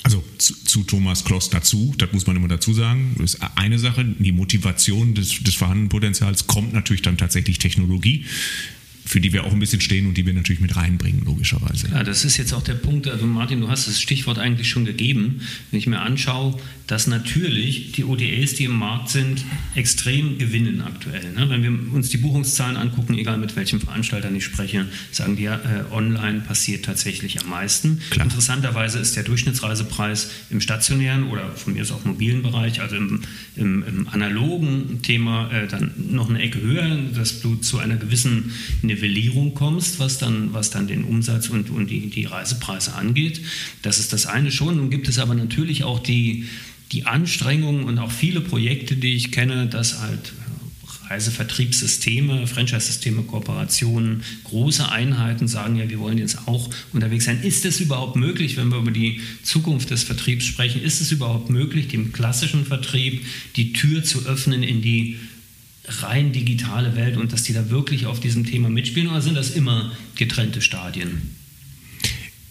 Also 0.03 0.23
zu, 0.37 0.53
zu, 0.63 0.83
Thomas 0.83 1.25
Kloss 1.25 1.49
dazu, 1.49 1.93
das 1.97 2.13
muss 2.13 2.25
man 2.27 2.37
immer 2.37 2.47
dazu 2.47 2.73
sagen, 2.73 3.15
das 3.17 3.33
ist 3.33 3.41
eine 3.55 3.77
Sache, 3.77 4.05
die 4.05 4.31
Motivation 4.31 5.13
des, 5.15 5.43
des 5.43 5.55
vorhandenen 5.55 5.89
Potenzials 5.89 6.47
kommt 6.47 6.71
natürlich 6.71 7.01
dann 7.01 7.17
tatsächlich 7.17 7.59
Technologie 7.59 8.23
für 9.07 9.21
die 9.21 9.31
wir 9.31 9.45
auch 9.45 9.53
ein 9.53 9.59
bisschen 9.59 9.79
stehen 9.79 10.05
und 10.05 10.17
die 10.17 10.25
wir 10.25 10.33
natürlich 10.33 10.59
mit 10.59 10.75
reinbringen, 10.75 11.23
logischerweise. 11.25 11.87
Ja, 11.89 12.03
das 12.03 12.25
ist 12.25 12.35
jetzt 12.35 12.53
auch 12.53 12.63
der 12.63 12.73
Punkt, 12.73 13.07
also 13.07 13.25
Martin, 13.25 13.61
du 13.61 13.69
hast 13.69 13.87
das 13.87 14.01
Stichwort 14.01 14.37
eigentlich 14.37 14.69
schon 14.69 14.83
gegeben. 14.83 15.41
Wenn 15.71 15.79
ich 15.79 15.87
mir 15.87 16.01
anschaue, 16.01 16.59
dass 16.87 17.07
natürlich 17.07 17.91
die 17.93 18.05
ODAs, 18.05 18.53
die 18.53 18.65
im 18.65 18.77
Markt 18.77 19.09
sind, 19.09 19.43
extrem 19.75 20.37
gewinnen 20.37 20.81
aktuell. 20.81 21.33
Ne? 21.33 21.49
Wenn 21.49 21.63
wir 21.63 21.93
uns 21.93 22.09
die 22.09 22.17
Buchungszahlen 22.17 22.77
angucken, 22.77 23.17
egal 23.17 23.37
mit 23.37 23.55
welchem 23.55 23.79
Veranstalter 23.81 24.31
ich 24.31 24.43
spreche, 24.43 24.85
sagen 25.11 25.35
die 25.35 25.43
ja, 25.43 25.55
äh, 25.55 25.93
online 25.93 26.41
passiert 26.41 26.85
tatsächlich 26.85 27.41
am 27.41 27.49
meisten. 27.49 28.01
Klar. 28.09 28.25
Interessanterweise 28.25 28.99
ist 28.99 29.15
der 29.15 29.23
Durchschnittsreisepreis 29.23 30.31
im 30.49 30.61
stationären 30.61 31.27
oder 31.27 31.51
von 31.51 31.73
mir 31.73 31.81
aus 31.81 31.91
auch 31.91 32.05
mobilen 32.05 32.41
Bereich, 32.41 32.81
also 32.81 32.95
im, 32.95 33.21
im, 33.55 33.83
im 33.87 34.07
analogen 34.09 35.01
Thema, 35.01 35.51
äh, 35.51 35.67
dann 35.67 35.91
noch 36.11 36.29
eine 36.29 36.39
Ecke 36.39 36.61
höher, 36.61 36.97
dass 37.13 37.41
du 37.41 37.55
zu 37.55 37.79
einer 37.79 37.97
gewissen 37.97 38.51
Nivellierung 38.97 39.53
kommst, 39.53 39.99
was 39.99 40.17
dann, 40.17 40.53
was 40.53 40.71
dann 40.71 40.87
den 40.87 41.03
Umsatz 41.03 41.49
und, 41.49 41.69
und 41.69 41.89
die, 41.89 42.09
die 42.09 42.25
Reisepreise 42.25 42.95
angeht. 42.95 43.41
Das 43.83 43.99
ist 43.99 44.11
das 44.11 44.25
eine 44.25 44.51
schon. 44.51 44.77
Nun 44.77 44.89
gibt 44.89 45.07
es 45.07 45.19
aber 45.19 45.35
natürlich 45.35 45.83
auch 45.83 45.99
die, 45.99 46.45
die 46.91 47.05
Anstrengungen 47.05 47.83
und 47.83 47.99
auch 47.99 48.11
viele 48.11 48.41
Projekte, 48.41 48.95
die 48.95 49.15
ich 49.15 49.31
kenne, 49.31 49.67
dass 49.67 50.01
halt 50.01 50.33
Reisevertriebssysteme, 51.09 52.47
Franchise-Systeme, 52.47 53.23
Kooperationen, 53.23 54.23
große 54.43 54.91
Einheiten 54.91 55.47
sagen 55.47 55.77
ja, 55.77 55.89
wir 55.89 55.99
wollen 55.99 56.17
jetzt 56.17 56.47
auch 56.47 56.69
unterwegs 56.91 57.25
sein. 57.25 57.41
Ist 57.43 57.65
es 57.65 57.79
überhaupt 57.79 58.17
möglich, 58.17 58.57
wenn 58.57 58.69
wir 58.69 58.79
über 58.79 58.91
die 58.91 59.21
Zukunft 59.43 59.89
des 59.89 60.03
Vertriebs 60.03 60.45
sprechen, 60.45 60.81
ist 60.81 60.99
es 60.99 61.11
überhaupt 61.11 61.49
möglich, 61.49 61.87
dem 61.87 62.11
klassischen 62.11 62.65
Vertrieb 62.65 63.25
die 63.55 63.71
Tür 63.71 64.03
zu 64.03 64.25
öffnen 64.25 64.63
in 64.63 64.81
die 64.81 65.17
rein 65.87 66.33
digitale 66.33 66.95
Welt 66.95 67.17
und 67.17 67.31
dass 67.31 67.43
die 67.43 67.53
da 67.53 67.69
wirklich 67.69 68.05
auf 68.05 68.19
diesem 68.19 68.45
Thema 68.45 68.69
mitspielen 68.69 69.09
oder 69.09 69.21
sind 69.21 69.35
das 69.35 69.51
immer 69.51 69.91
getrennte 70.15 70.61
Stadien? 70.61 71.35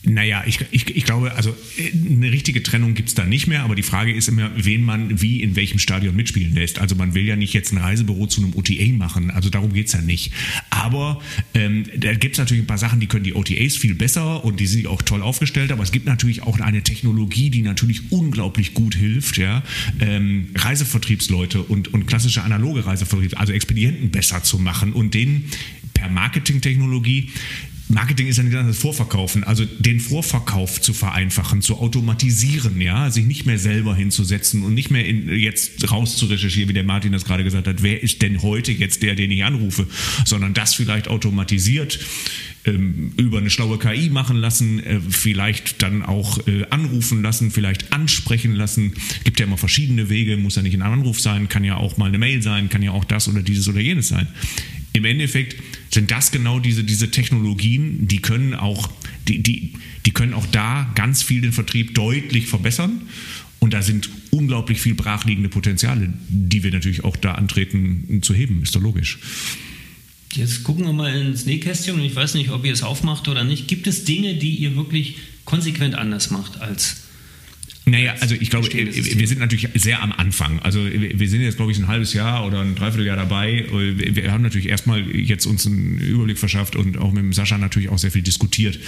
Naja, 0.08 0.44
ich, 0.46 0.60
ich, 0.70 0.96
ich 0.96 1.04
glaube, 1.04 1.32
also 1.34 1.56
eine 1.92 2.30
richtige 2.30 2.62
Trennung 2.62 2.94
gibt 2.94 3.08
es 3.08 3.16
da 3.16 3.24
nicht 3.24 3.48
mehr, 3.48 3.64
aber 3.64 3.74
die 3.74 3.82
Frage 3.82 4.14
ist 4.14 4.28
immer, 4.28 4.52
wen 4.54 4.82
man 4.82 5.20
wie 5.20 5.42
in 5.42 5.56
welchem 5.56 5.80
Stadion 5.80 6.14
mitspielen 6.14 6.54
lässt. 6.54 6.78
Also 6.78 6.94
man 6.94 7.14
will 7.14 7.24
ja 7.24 7.34
nicht 7.34 7.52
jetzt 7.52 7.72
ein 7.72 7.78
Reisebüro 7.78 8.28
zu 8.28 8.40
einem 8.40 8.54
OTA 8.54 8.92
machen, 8.92 9.32
also 9.32 9.50
darum 9.50 9.72
geht 9.72 9.88
es 9.88 9.94
ja 9.94 10.00
nicht. 10.00 10.32
Aber 10.70 11.20
ähm, 11.54 11.86
da 11.96 12.14
gibt 12.14 12.36
es 12.36 12.38
natürlich 12.38 12.62
ein 12.62 12.68
paar 12.68 12.78
Sachen, 12.78 13.00
die 13.00 13.08
können 13.08 13.24
die 13.24 13.34
OTAs 13.34 13.76
viel 13.76 13.96
besser 13.96 14.44
und 14.44 14.60
die 14.60 14.68
sind 14.68 14.86
auch 14.86 15.02
toll 15.02 15.22
aufgestellt, 15.22 15.72
aber 15.72 15.82
es 15.82 15.90
gibt 15.90 16.06
natürlich 16.06 16.42
auch 16.42 16.60
eine 16.60 16.82
Technologie, 16.82 17.50
die 17.50 17.62
natürlich 17.62 18.12
unglaublich 18.12 18.74
gut 18.74 18.94
hilft, 18.94 19.38
ja, 19.38 19.64
ähm, 19.98 20.50
Reisevertriebsleute 20.54 21.62
und, 21.62 21.92
und 21.92 22.06
klassische 22.06 22.44
analoge 22.44 22.86
Reisevertriebs, 22.86 23.34
also 23.34 23.52
Expedienten 23.52 24.10
besser 24.10 24.44
zu 24.44 24.60
machen 24.60 24.92
und 24.92 25.14
denen 25.14 25.46
per 25.94 26.08
Marketingtechnologie 26.08 27.30
Marketing 27.88 28.26
ist 28.26 28.36
ja 28.36 28.42
nicht 28.42 28.56
das 28.56 28.78
Vorverkaufen, 28.78 29.44
also 29.44 29.64
den 29.64 30.00
Vorverkauf 30.00 30.80
zu 30.80 30.92
vereinfachen, 30.92 31.62
zu 31.62 31.76
automatisieren, 31.76 32.80
ja, 32.80 33.10
sich 33.10 33.26
nicht 33.26 33.46
mehr 33.46 33.58
selber 33.58 33.94
hinzusetzen 33.94 34.64
und 34.64 34.74
nicht 34.74 34.90
mehr 34.90 35.06
in, 35.06 35.28
jetzt 35.28 35.90
raus 35.92 36.16
zu 36.16 36.26
recherchieren, 36.26 36.68
wie 36.68 36.74
der 36.74 36.82
Martin 36.82 37.12
das 37.12 37.24
gerade 37.24 37.44
gesagt 37.44 37.68
hat, 37.68 37.82
wer 37.82 38.02
ist 38.02 38.22
denn 38.22 38.42
heute 38.42 38.72
jetzt 38.72 39.02
der, 39.02 39.14
den 39.14 39.30
ich 39.30 39.44
anrufe, 39.44 39.86
sondern 40.24 40.52
das 40.52 40.74
vielleicht 40.74 41.06
automatisiert 41.06 42.00
ähm, 42.66 43.12
über 43.16 43.38
eine 43.38 43.50
schlaue 43.50 43.78
KI 43.78 44.10
machen 44.10 44.36
lassen, 44.36 44.80
äh, 44.80 45.00
vielleicht 45.00 45.82
dann 45.82 46.02
auch 46.02 46.46
äh, 46.46 46.64
anrufen 46.70 47.22
lassen, 47.22 47.50
vielleicht 47.50 47.92
ansprechen 47.92 48.54
lassen. 48.54 48.92
Gibt 49.24 49.40
ja 49.40 49.46
immer 49.46 49.56
verschiedene 49.56 50.10
Wege, 50.10 50.36
muss 50.36 50.56
ja 50.56 50.62
nicht 50.62 50.74
ein 50.74 50.82
Anruf 50.82 51.20
sein, 51.20 51.48
kann 51.48 51.64
ja 51.64 51.76
auch 51.76 51.96
mal 51.96 52.06
eine 52.06 52.18
Mail 52.18 52.42
sein, 52.42 52.68
kann 52.68 52.82
ja 52.82 52.90
auch 52.90 53.04
das 53.04 53.28
oder 53.28 53.42
dieses 53.42 53.68
oder 53.68 53.80
jenes 53.80 54.08
sein. 54.08 54.26
Im 54.92 55.04
Endeffekt 55.04 55.56
sind 55.92 56.10
das 56.10 56.30
genau 56.30 56.58
diese, 56.58 56.82
diese 56.82 57.10
Technologien, 57.10 58.08
die 58.08 58.20
können 58.20 58.54
auch, 58.54 58.90
die, 59.28 59.42
die, 59.42 59.74
die 60.06 60.10
können 60.10 60.32
auch 60.32 60.46
da 60.46 60.90
ganz 60.94 61.22
viel 61.22 61.42
den 61.42 61.52
Vertrieb 61.52 61.94
deutlich 61.94 62.46
verbessern. 62.46 63.02
Und 63.58 63.72
da 63.74 63.82
sind 63.82 64.10
unglaublich 64.30 64.80
viel 64.80 64.94
brachliegende 64.94 65.48
Potenziale, 65.48 66.12
die 66.28 66.62
wir 66.62 66.70
natürlich 66.70 67.04
auch 67.04 67.16
da 67.16 67.32
antreten 67.32 68.20
zu 68.22 68.34
heben, 68.34 68.62
ist 68.62 68.74
doch 68.74 68.82
logisch. 68.82 69.18
Jetzt 70.34 70.64
gucken 70.64 70.84
wir 70.84 70.92
mal 70.92 71.14
ins 71.14 71.46
Nähkästchen 71.46 71.94
und 71.94 72.02
ich 72.02 72.14
weiß 72.14 72.34
nicht, 72.34 72.50
ob 72.50 72.64
ihr 72.64 72.72
es 72.72 72.82
aufmacht 72.82 73.28
oder 73.28 73.44
nicht. 73.44 73.68
Gibt 73.68 73.86
es 73.86 74.04
Dinge, 74.04 74.34
die 74.34 74.56
ihr 74.56 74.76
wirklich 74.76 75.16
konsequent 75.44 75.94
anders 75.94 76.30
macht 76.30 76.60
als 76.60 77.05
Naja, 77.88 78.16
also 78.18 78.34
ich 78.34 78.50
glaube, 78.50 78.68
wir 78.72 79.28
sind 79.28 79.38
natürlich 79.38 79.68
sehr 79.74 80.02
am 80.02 80.10
Anfang. 80.10 80.58
Also 80.58 80.84
wir 80.84 81.28
sind 81.28 81.42
jetzt, 81.42 81.54
glaube 81.54 81.70
ich, 81.70 81.78
ein 81.78 81.86
halbes 81.86 82.14
Jahr 82.14 82.44
oder 82.44 82.60
ein 82.60 82.74
Dreivierteljahr 82.74 83.16
dabei. 83.16 83.64
Wir 83.70 84.32
haben 84.32 84.42
natürlich 84.42 84.68
erstmal 84.68 85.08
jetzt 85.08 85.46
uns 85.46 85.66
einen 85.68 85.98
Überblick 85.98 86.36
verschafft 86.36 86.74
und 86.74 86.98
auch 86.98 87.12
mit 87.12 87.32
Sascha 87.32 87.58
natürlich 87.58 87.88
auch 87.88 87.98
sehr 87.98 88.10
viel 88.10 88.22
diskutiert. 88.22 88.80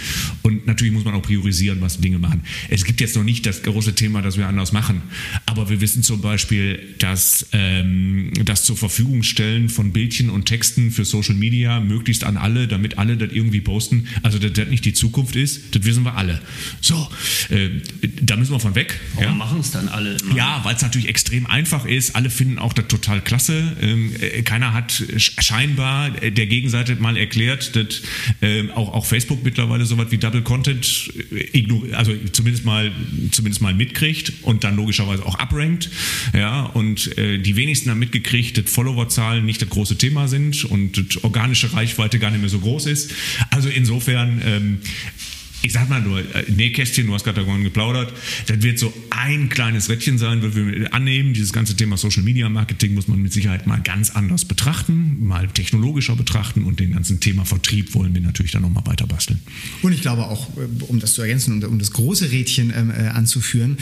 Und 0.42 0.66
natürlich 0.66 0.92
muss 0.92 1.04
man 1.04 1.14
auch 1.14 1.22
priorisieren, 1.22 1.80
was 1.80 2.00
Dinge 2.00 2.18
machen. 2.18 2.42
Es 2.70 2.84
gibt 2.84 3.00
jetzt 3.00 3.14
noch 3.14 3.22
nicht 3.22 3.46
das 3.46 3.62
große 3.62 3.94
Thema, 3.94 4.20
das 4.20 4.36
wir 4.36 4.48
anders 4.48 4.72
machen. 4.72 5.02
Aber 5.46 5.70
wir 5.70 5.80
wissen 5.80 6.02
zum 6.02 6.20
Beispiel, 6.20 6.96
dass 6.98 7.46
ähm, 7.52 8.32
das 8.44 8.64
zur 8.64 8.76
Verfügung 8.76 9.22
stellen 9.22 9.68
von 9.68 9.92
Bildchen 9.92 10.28
und 10.28 10.46
Texten 10.46 10.90
für 10.90 11.04
Social 11.04 11.36
Media 11.36 11.78
möglichst 11.78 12.24
an 12.24 12.36
alle, 12.36 12.66
damit 12.66 12.98
alle 12.98 13.16
das 13.16 13.30
irgendwie 13.30 13.60
posten. 13.60 14.08
Also 14.24 14.40
dass 14.40 14.54
das 14.54 14.66
nicht 14.66 14.84
die 14.84 14.92
Zukunft 14.92 15.36
ist, 15.36 15.76
das 15.76 15.84
wissen 15.84 16.02
wir 16.02 16.16
alle. 16.16 16.40
So, 16.80 17.08
äh, 17.50 17.68
da 18.20 18.36
müssen 18.36 18.50
wir 18.50 18.58
von 18.58 18.74
weg 18.74 18.87
weg. 18.88 19.00
Warum 19.14 19.30
ja? 19.30 19.34
machen 19.34 19.60
es 19.60 19.70
dann 19.70 19.88
alle 19.88 20.16
immer? 20.16 20.36
Ja, 20.36 20.60
weil 20.64 20.74
es 20.74 20.82
natürlich 20.82 21.08
extrem 21.08 21.46
einfach 21.46 21.84
ist. 21.84 22.16
Alle 22.16 22.30
finden 22.30 22.58
auch 22.58 22.72
das 22.72 22.88
total 22.88 23.20
klasse. 23.20 23.76
Ähm, 23.80 24.12
äh, 24.20 24.42
keiner 24.42 24.72
hat 24.72 25.02
scheinbar 25.16 26.10
der 26.10 26.46
Gegenseite 26.46 26.96
mal 26.96 27.16
erklärt, 27.16 27.76
dass 27.76 28.02
äh, 28.40 28.70
auch, 28.70 28.92
auch 28.92 29.06
Facebook 29.06 29.44
mittlerweile 29.44 29.84
so 29.84 29.98
was 29.98 30.10
wie 30.10 30.18
Double 30.18 30.42
Content 30.42 31.10
äh, 31.32 31.64
also 31.92 32.12
zumindest 32.32 32.64
mal, 32.64 32.92
zumindest 33.30 33.62
mal 33.62 33.74
mitkriegt 33.74 34.32
und 34.42 34.64
dann 34.64 34.76
logischerweise 34.76 35.24
auch 35.24 35.36
abrankt. 35.36 35.90
Ja, 36.34 36.62
und 36.62 37.16
äh, 37.18 37.38
die 37.38 37.56
wenigsten 37.56 37.90
haben 37.90 37.98
mitgekriegt, 37.98 38.58
dass 38.58 38.70
Followerzahlen 38.70 39.44
nicht 39.44 39.62
das 39.62 39.68
große 39.68 39.98
Thema 39.98 40.28
sind 40.28 40.64
und 40.64 41.24
organische 41.24 41.72
Reichweite 41.72 42.18
gar 42.18 42.30
nicht 42.30 42.40
mehr 42.40 42.50
so 42.50 42.60
groß 42.60 42.86
ist. 42.86 43.12
Also 43.50 43.68
insofern 43.68 44.40
ähm, 44.44 44.78
ich 45.62 45.72
sag 45.72 45.88
mal 45.88 46.00
nur, 46.00 46.20
äh, 46.20 46.50
Nähkästchen, 46.50 47.06
du 47.06 47.14
hast 47.14 47.24
gerade 47.24 47.40
davon 47.40 47.64
geplaudert, 47.64 48.12
das 48.46 48.62
wird 48.62 48.78
so 48.78 48.92
ein 49.10 49.48
kleines 49.48 49.88
Rädchen 49.88 50.18
sein, 50.18 50.42
was 50.42 50.54
wir 50.54 50.94
annehmen. 50.94 51.34
Dieses 51.34 51.52
ganze 51.52 51.76
Thema 51.76 51.96
Social 51.96 52.22
Media 52.22 52.48
Marketing 52.48 52.94
muss 52.94 53.08
man 53.08 53.20
mit 53.20 53.32
Sicherheit 53.32 53.66
mal 53.66 53.80
ganz 53.80 54.10
anders 54.10 54.44
betrachten, 54.44 55.16
mal 55.26 55.48
technologischer 55.48 56.16
betrachten 56.16 56.64
und 56.64 56.80
den 56.80 56.92
ganzen 56.92 57.20
Thema 57.20 57.44
Vertrieb 57.44 57.94
wollen 57.94 58.14
wir 58.14 58.20
natürlich 58.20 58.52
dann 58.52 58.62
nochmal 58.62 58.86
weiter 58.86 59.06
basteln. 59.06 59.40
Und 59.82 59.92
ich 59.92 60.00
glaube 60.00 60.26
auch, 60.26 60.48
äh, 60.56 60.84
um 60.84 61.00
das 61.00 61.14
zu 61.14 61.22
ergänzen 61.22 61.54
und 61.54 61.64
um 61.64 61.78
das 61.78 61.92
große 61.92 62.30
Rädchen 62.30 62.72
ähm, 62.76 62.90
äh, 62.90 63.08
anzuführen, 63.08 63.78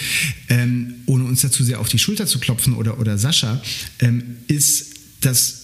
ähm, 0.48 0.94
ohne 1.06 1.24
uns 1.24 1.42
dazu 1.42 1.62
sehr 1.64 1.80
auf 1.80 1.88
die 1.88 1.98
Schulter 1.98 2.26
zu 2.26 2.38
klopfen 2.38 2.74
oder, 2.74 2.98
oder 2.98 3.18
Sascha, 3.18 3.62
ähm, 4.00 4.22
ist 4.48 4.94
das 5.20 5.55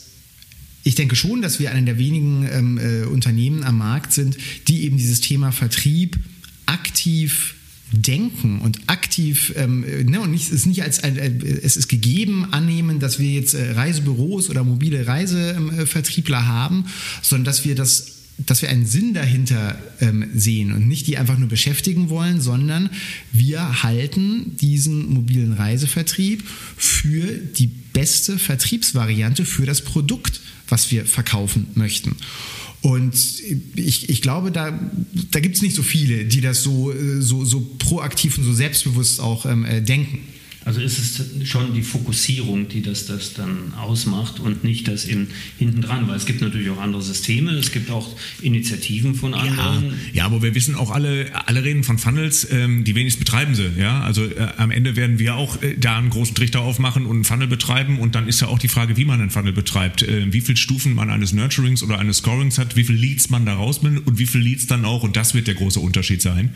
ich 0.85 0.95
denke 0.95 1.17
schon, 1.17 1.43
dass 1.43 1.61
wir 1.61 1.71
einer 1.71 1.83
der 1.83 1.99
wenigen 1.99 2.49
ähm, 2.51 2.79
äh, 2.79 3.05
Unternehmen 3.07 3.63
am 3.63 3.79
Markt 3.79 4.13
sind, 4.13 4.37
die 4.69 4.85
eben 4.85 4.97
dieses 4.97 5.21
Thema 5.21 5.53
Vertrieb 5.53 6.19
aktiv 6.67 7.55
denken 7.93 8.61
und 8.61 8.81
aktiv 8.87 9.53
ähm, 9.57 9.85
ne, 10.07 10.21
und 10.21 10.31
nicht, 10.31 10.47
es 10.47 10.53
ist 10.53 10.67
nicht 10.67 10.83
als 10.83 10.99
äh, 11.01 11.31
es 11.63 11.77
ist 11.77 11.89
gegeben 11.89 12.53
annehmen, 12.53 13.01
dass 13.01 13.19
wir 13.19 13.31
jetzt 13.31 13.55
äh, 13.55 13.73
Reisebüros 13.73 14.49
oder 14.51 14.65
mobile 14.65 15.07
Reisevertriebler 15.07 16.47
haben, 16.47 16.87
sondern 17.21 17.45
dass 17.45 17.65
wir 17.65 17.75
das 17.75 18.23
dass 18.39 18.63
wir 18.63 18.71
einen 18.71 18.87
Sinn 18.87 19.15
dahinter 19.15 19.79
ähm, 20.01 20.25
sehen 20.35 20.73
und 20.73 20.89
nicht 20.89 21.07
die 21.07 21.19
einfach 21.19 21.39
nur 21.39 21.49
beschäftigen 21.49 22.09
wollen, 22.09 22.41
sondern 22.41 22.91
wir 23.31 23.83
halten 23.83 24.57
diesen 24.57 25.13
mobilen 25.13 25.53
Reisevertrieb 25.53 26.43
für 26.77 27.27
die 27.27 27.67
beste 27.67 28.39
Vertriebsvariante 28.39 29.45
für 29.45 29.67
das 29.67 29.83
Produkt, 29.83 30.41
was 30.73 30.91
wir 30.91 31.05
verkaufen 31.05 31.67
möchten. 31.75 32.17
Und 32.81 33.15
ich, 33.77 34.09
ich 34.09 34.23
glaube, 34.23 34.51
da, 34.51 34.77
da 35.31 35.39
gibt 35.39 35.55
es 35.55 35.63
nicht 35.63 35.77
so 35.77 35.83
viele, 35.83 36.25
die 36.25 36.41
das 36.41 36.63
so, 36.65 36.93
so, 37.21 37.45
so 37.45 37.61
proaktiv 37.79 38.39
und 38.39 38.45
so 38.45 38.53
selbstbewusst 38.53 39.21
auch 39.21 39.47
ähm, 39.47 39.65
äh, 39.65 39.83
denken. 39.83 40.19
Also 40.65 40.81
ist 40.81 40.99
es 40.99 41.49
schon 41.49 41.75
die 41.75 41.83
Fokussierung, 41.83 42.69
die 42.69 42.83
das, 42.83 43.07
das 43.07 43.35
dann 43.35 43.75
ausmacht 43.75 44.39
und 44.41 44.65
nicht 44.65 44.87
das 44.89 45.07
eben 45.07 45.29
hinten 45.59 45.81
dran, 45.81 46.07
weil 46.09 46.17
es 46.17 46.27
gibt 46.27 46.41
natürlich 46.41 46.71
auch 46.71 46.81
andere 46.81 47.03
Systeme, 47.03 47.53
es 47.53 47.73
gibt 47.73 47.91
auch 47.91 48.17
Initiativen 48.41 49.15
von 49.15 49.35
anderen. 49.35 49.85
Ja, 49.87 49.93
ja 50.13 50.25
aber 50.25 50.43
wir 50.43 50.55
wissen 50.55 50.75
auch 50.75 50.91
alle, 50.91 51.31
alle 51.47 51.65
reden 51.65 51.83
von 51.83 51.99
Funnels, 51.99 52.47
ähm, 52.51 52.85
die 52.85 52.95
wenigstens 52.95 53.25
betreiben 53.25 53.55
sie. 53.55 53.71
Ja? 53.79 54.03
Also 54.03 54.25
äh, 54.25 54.49
am 54.57 54.71
Ende 54.71 54.95
werden 54.97 55.19
wir 55.19 55.35
auch 55.35 55.61
äh, 55.63 55.77
da 55.77 55.99
einen 55.99 56.11
großen 56.11 56.35
Trichter 56.35 56.61
aufmachen 56.61 57.07
und 57.07 57.17
einen 57.17 57.25
Funnel 57.25 57.49
betreiben 57.49 57.99
und 57.99 58.15
dann 58.15 58.29
ist 58.29 58.41
ja 58.41 58.49
auch 58.49 58.59
die 58.59 58.69
Frage, 58.69 58.97
wie 58.97 59.05
man 59.05 59.21
einen 59.21 59.31
Funnel 59.31 59.53
betreibt, 59.53 60.03
äh, 60.03 60.33
wie 60.33 60.41
viele 60.41 60.57
Stufen 60.57 60.95
man 60.95 61.11
eines 61.11 61.33
Nurturings 61.33 61.83
oder 61.83 61.99
eines 61.99 62.19
Scorings 62.19 62.59
hat, 62.59 62.77
wie 62.77 62.85
viele 62.85 62.99
Leads 62.99 63.31
man 63.31 63.47
da 63.47 63.55
rausbindet 63.55 64.07
und 64.07 64.19
wie 64.19 64.27
viele 64.27 64.45
Leads 64.45 64.67
dann 64.67 64.85
auch 64.85 65.03
und 65.03 65.17
das 65.17 65.35
wird 65.35 65.49
der 65.49 65.55
große 65.55 65.81
Unterschied 65.81 66.23
sein 66.23 66.51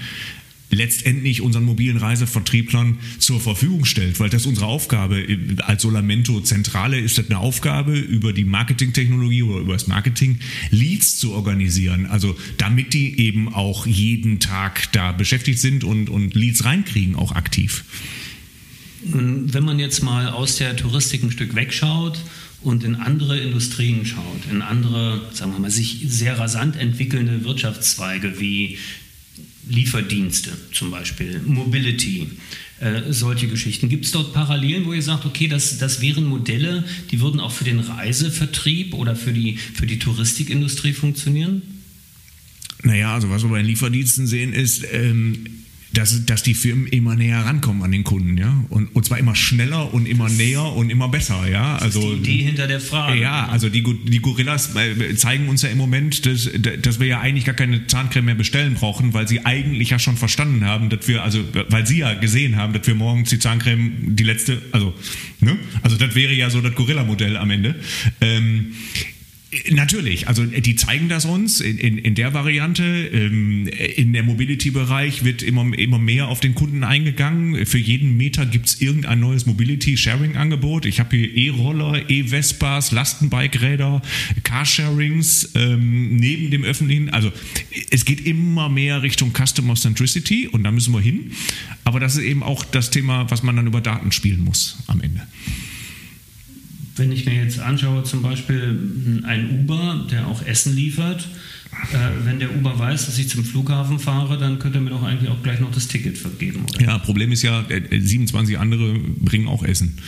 letztendlich 0.71 1.41
unseren 1.41 1.65
mobilen 1.65 1.97
Reisevertrieblern 1.97 2.99
zur 3.19 3.41
Verfügung 3.41 3.85
stellt, 3.85 4.19
weil 4.21 4.31
das 4.31 4.47
unsere 4.47 4.67
Aufgabe 4.67 5.25
als 5.63 5.83
Solamento 5.83 6.41
Zentrale 6.41 6.99
ist 6.99 7.19
das 7.19 7.27
eine 7.31 7.39
Aufgabe 7.39 7.97
über 7.99 8.33
die 8.33 8.45
Marketingtechnologie 8.45 9.43
oder 9.43 9.61
über 9.61 9.73
das 9.75 9.87
Marketing 9.87 10.39
Leads 10.71 11.19
zu 11.19 11.33
organisieren, 11.33 12.07
also 12.07 12.37
damit 12.59 12.95
die 12.95 13.21
eben 13.21 13.53
auch 13.53 13.87
jeden 13.87 14.41
Tag 14.41 14.93
da 14.93 15.13
beschäftigt 15.13 15.61
sind 15.61 15.85
und, 15.85 16.11
und 16.11 16.35
Leads 16.35 16.65
reinkriegen, 16.65 17.15
auch 17.17 17.33
aktiv. 17.33 17.85
Wenn 19.03 19.65
man 19.65 19.79
jetzt 19.79 20.03
mal 20.03 20.29
aus 20.29 20.57
der 20.57 20.77
Touristik 20.77 21.23
ein 21.23 21.31
Stück 21.31 21.55
wegschaut 21.55 22.19
und 22.63 22.83
in 22.83 22.97
andere 22.97 23.39
Industrien 23.39 24.05
schaut, 24.05 24.51
in 24.51 24.63
andere, 24.63 25.21
sagen 25.33 25.53
wir 25.53 25.61
mal, 25.61 25.71
sich 25.71 26.07
sehr 26.09 26.39
rasant 26.39 26.77
entwickelnde 26.77 27.45
Wirtschaftszweige 27.45 28.41
wie 28.41 28.79
Lieferdienste 29.69 30.53
zum 30.73 30.91
Beispiel, 30.91 31.41
Mobility, 31.45 32.29
äh, 32.81 33.13
solche 33.13 33.49
Geschichten. 33.49 33.89
Gibt 33.89 34.05
es 34.05 34.13
dort 34.13 34.33
Parallelen, 34.33 34.85
wo 34.85 34.93
ihr 34.93 35.03
sagt, 35.03 35.25
okay, 35.25 35.49
das, 35.49 35.79
das 35.79 36.01
wären 36.01 36.25
Modelle, 36.25 36.85
die 37.11 37.21
würden 37.21 37.41
auch 37.41 37.53
für 37.53 37.65
den 37.65 37.81
Reisevertrieb 37.81 38.95
oder 38.95 39.17
für 39.17 39.33
die, 39.33 39.57
für 39.57 39.87
die 39.87 39.99
Touristikindustrie 39.99 40.93
funktionieren? 40.93 41.63
Naja, 42.83 43.15
also 43.15 43.31
was 43.31 43.43
wir 43.43 43.51
bei 43.51 43.59
den 43.59 43.67
Lieferdiensten 43.67 44.27
sehen 44.27 44.53
ist, 44.53 44.85
ähm, 44.93 45.47
dass, 45.97 46.27
dass 46.27 46.43
die 46.43 46.55
Firmen 46.55 46.87
immer 46.87 47.17
näher 47.17 47.41
rankommen 47.41 47.83
an 47.83 47.91
den 47.91 48.05
Kunden, 48.05 48.37
ja. 48.37 48.65
Und, 48.69 48.95
und 48.95 49.05
zwar 49.07 49.19
immer 49.19 49.35
schneller 49.35 49.95
und 49.95 50.07
immer 50.07 50.25
das, 50.25 50.37
näher 50.37 50.63
und 50.63 50.91
immer 50.91 51.09
besser, 51.09 51.49
ja. 51.49 51.77
Also, 51.77 52.15
die 52.17 52.33
Idee 52.33 52.45
hinter 52.45 52.67
der 52.67 52.81
Frage. 52.81 53.19
Ja, 53.19 53.47
also 53.47 53.71
die, 53.71 53.83
die 53.83 54.19
Gorillas 54.19 54.75
zeigen 55.17 55.49
uns 55.49 55.63
ja 55.63 55.71
im 55.71 55.79
Moment, 55.79 56.27
dass, 56.27 56.51
dass 56.83 57.01
wir 57.01 57.07
ja 57.07 57.21
eigentlich 57.21 57.47
gar 57.47 57.55
keine 57.55 57.87
Zahncreme 57.87 58.27
mehr 58.27 58.35
bestellen 58.35 58.75
brauchen, 58.75 59.15
weil 59.15 59.27
sie 59.27 59.47
eigentlich 59.47 59.91
ja 59.91 59.99
schon 59.99 60.19
verstanden 60.19 60.67
haben, 60.67 60.91
dass 60.91 61.09
wir, 61.09 61.23
also 61.23 61.43
weil 61.71 61.87
sie 61.87 61.99
ja 61.99 62.13
gesehen 62.13 62.57
haben, 62.57 62.75
dass 62.75 62.87
wir 62.87 62.95
morgens 62.95 63.31
die 63.31 63.39
Zahncreme, 63.39 64.17
die 64.17 64.25
letzte, 64.25 64.61
also, 64.73 64.93
ne? 65.41 65.57
Also 65.83 65.97
das 65.97 66.15
wäre 66.15 66.35
ja 66.35 66.51
so 66.51 66.61
das 66.61 66.75
Gorilla-Modell 66.75 67.39
am 67.39 67.51
Ende. 67.51 67.75
Ähm, 68.21 68.75
Natürlich, 69.71 70.27
also 70.27 70.45
die 70.45 70.75
zeigen 70.75 71.09
das 71.09 71.25
uns 71.25 71.61
in, 71.61 71.79
in, 71.79 71.99
in 71.99 72.15
der 72.17 72.35
Variante. 72.35 72.83
Ähm, 72.83 73.69
in 73.69 74.13
der 74.13 74.25
Mobility-Bereich 74.25 75.25
wird 75.25 75.43
immer, 75.45 75.73
immer 75.79 76.01
mehr 76.01 76.27
auf 76.27 76.41
den 76.41 76.57
Kunden 76.57 76.83
eingegangen. 76.83 77.65
Für 77.65 77.79
jeden 77.79 78.17
Meter 78.17 78.45
gibt 78.45 78.67
es 78.67 78.81
irgendein 78.81 79.21
neues 79.21 79.47
Mobility-Sharing-Angebot. 79.47 80.85
Ich 80.85 80.99
habe 80.99 81.17
hier 81.17 81.33
E-Roller, 81.33 82.11
E-Vespas, 82.11 82.91
Lastenbike-Räder, 82.91 84.03
Carsharings 84.43 85.53
ähm, 85.55 86.17
neben 86.17 86.51
dem 86.51 86.65
öffentlichen. 86.65 87.11
Also 87.11 87.33
es 87.93 88.05
geht 88.05 88.27
immer 88.27 88.69
mehr 88.69 89.03
Richtung 89.03 89.33
Customer 89.33 89.77
Centricity 89.77 90.49
und 90.49 90.65
da 90.65 90.73
müssen 90.73 90.93
wir 90.93 91.01
hin. 91.01 91.31
Aber 91.85 92.01
das 92.01 92.17
ist 92.17 92.25
eben 92.25 92.43
auch 92.43 92.65
das 92.65 92.91
Thema, 92.91 93.31
was 93.31 93.45
man 93.45 93.55
dann 93.55 93.69
über 93.69 93.81
Daten 93.81 94.11
spielen 94.11 94.41
muss 94.41 94.79
am 94.89 95.01
Ende. 95.01 95.25
Wenn 96.97 97.13
ich 97.13 97.27
mir 97.27 97.35
jetzt 97.35 97.59
anschaue, 97.59 98.05
zum 98.05 98.23
Beispiel 98.23 99.23
ein 99.25 99.61
Uber, 99.61 100.07
der 100.11 100.27
auch 100.27 100.45
Essen 100.45 100.75
liefert, 100.75 101.29
äh, 101.93 102.25
wenn 102.25 102.39
der 102.39 102.55
Uber 102.57 102.79
weiß, 102.79 103.07
dass 103.07 103.19
ich 103.19 103.29
zum 103.29 103.45
Flughafen 103.45 103.99
fahre, 103.99 104.39
dann 104.39 104.59
könnte 104.59 104.79
er 104.79 104.83
mir 104.83 104.91
doch 104.91 105.03
eigentlich 105.03 105.31
auch 105.31 105.43
gleich 105.43 105.61
noch 105.61 105.71
das 105.71 105.89
Ticket 105.89 106.17
vergeben. 106.17 106.65
Oder? 106.69 106.83
Ja, 106.83 106.99
Problem 106.99 107.33
ist 107.33 107.43
ja, 107.43 107.65
27 107.91 108.55
äh, 108.55 108.59
andere 108.59 108.95
bringen 108.99 109.47
auch 109.47 109.63
Essen. 109.63 109.99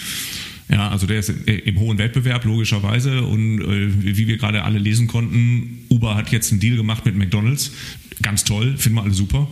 Ja, 0.71 0.89
also 0.91 1.07
der 1.07 1.21
ist 1.21 1.31
im 1.47 1.79
hohen 1.79 1.99
Wettbewerb 1.99 2.45
logischerweise 2.45 3.23
und 3.23 3.61
äh, 3.61 4.17
wie 4.17 4.27
wir 4.27 4.37
gerade 4.37 4.65
alle 4.65 4.79
lesen 4.79 5.07
konnten, 5.07 5.87
Uber 5.89 6.15
hat 6.15 6.31
jetzt 6.31 6.51
einen 6.53 6.61
Deal 6.61 6.77
gemacht 6.77 7.07
mit 7.07 7.17
McDonald's. 7.17 7.73
Ganz 8.21 8.43
toll, 8.43 8.75
finden 8.77 8.99
wir 8.99 9.05
alle 9.05 9.15
super. 9.15 9.49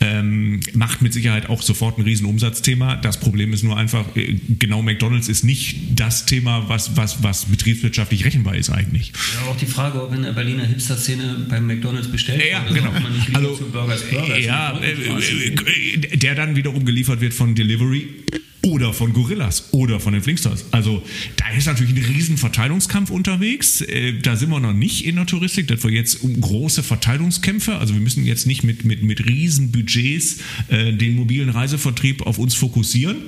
Ähm, 0.00 0.60
macht 0.72 1.02
mit 1.02 1.12
Sicherheit 1.12 1.50
auch 1.50 1.60
sofort 1.60 1.98
ein 1.98 2.02
Riesenumsatzthema. 2.02 2.96
Das 2.96 3.20
Problem 3.20 3.52
ist 3.52 3.62
nur 3.62 3.76
einfach, 3.76 4.06
äh, 4.16 4.38
genau 4.58 4.80
McDonald's 4.80 5.28
ist 5.28 5.44
nicht 5.44 5.76
das 5.94 6.24
Thema, 6.24 6.66
was, 6.68 6.96
was, 6.96 7.22
was 7.22 7.44
betriebswirtschaftlich 7.44 8.24
rechenbar 8.24 8.56
ist 8.56 8.70
eigentlich. 8.70 9.12
Ja, 9.34 9.50
auch 9.50 9.56
die 9.56 9.66
Frage, 9.66 10.02
ob 10.02 10.14
in 10.14 10.22
der 10.22 10.32
Berliner 10.32 10.64
Hipster-Szene 10.64 11.46
beim 11.50 11.66
McDonald's 11.66 12.10
bestellt 12.10 12.42
ja, 12.50 12.64
wird, 12.64 12.76
genau. 12.76 12.92
man 12.92 13.12
nicht 13.12 13.36
also, 13.36 13.54
zu 13.54 13.64
Burgers 13.70 14.02
Burgers. 14.08 14.42
Ja, 14.42 14.78
äh, 14.78 14.92
äh, 14.92 16.16
der 16.16 16.34
dann 16.34 16.56
wiederum 16.56 16.86
geliefert 16.86 17.20
wird 17.20 17.34
von 17.34 17.54
Delivery 17.54 18.08
oder 18.66 18.92
von 18.92 19.12
Gorillas 19.12 19.68
oder 19.70 20.00
von 20.00 20.12
den 20.12 20.22
Flingsters. 20.22 20.64
Also 20.72 21.00
da 21.36 21.48
ist 21.56 21.66
natürlich 21.66 21.94
ein 21.94 22.04
riesen 22.04 22.36
Verteilungskampf 22.36 23.10
unterwegs. 23.10 23.80
Äh, 23.80 24.14
da 24.20 24.34
sind 24.34 24.50
wir 24.50 24.58
noch 24.58 24.72
nicht 24.72 25.06
in 25.06 25.14
der 25.14 25.26
Touristik, 25.26 25.68
dass 25.68 25.84
wir 25.84 25.92
jetzt 25.92 26.22
um 26.24 26.40
große 26.40 26.82
Verteilungskämpfe, 26.82 27.78
also 27.78 27.94
wir 27.94 28.00
müssen 28.00 28.24
jetzt 28.24 28.46
nicht 28.46 28.64
mit, 28.64 28.84
mit, 28.84 29.04
mit 29.04 29.24
riesen 29.24 29.70
Budgets 29.70 30.38
äh, 30.68 30.92
den 30.92 31.14
mobilen 31.14 31.48
Reisevertrieb 31.48 32.26
auf 32.26 32.38
uns 32.38 32.54
fokussieren, 32.54 33.18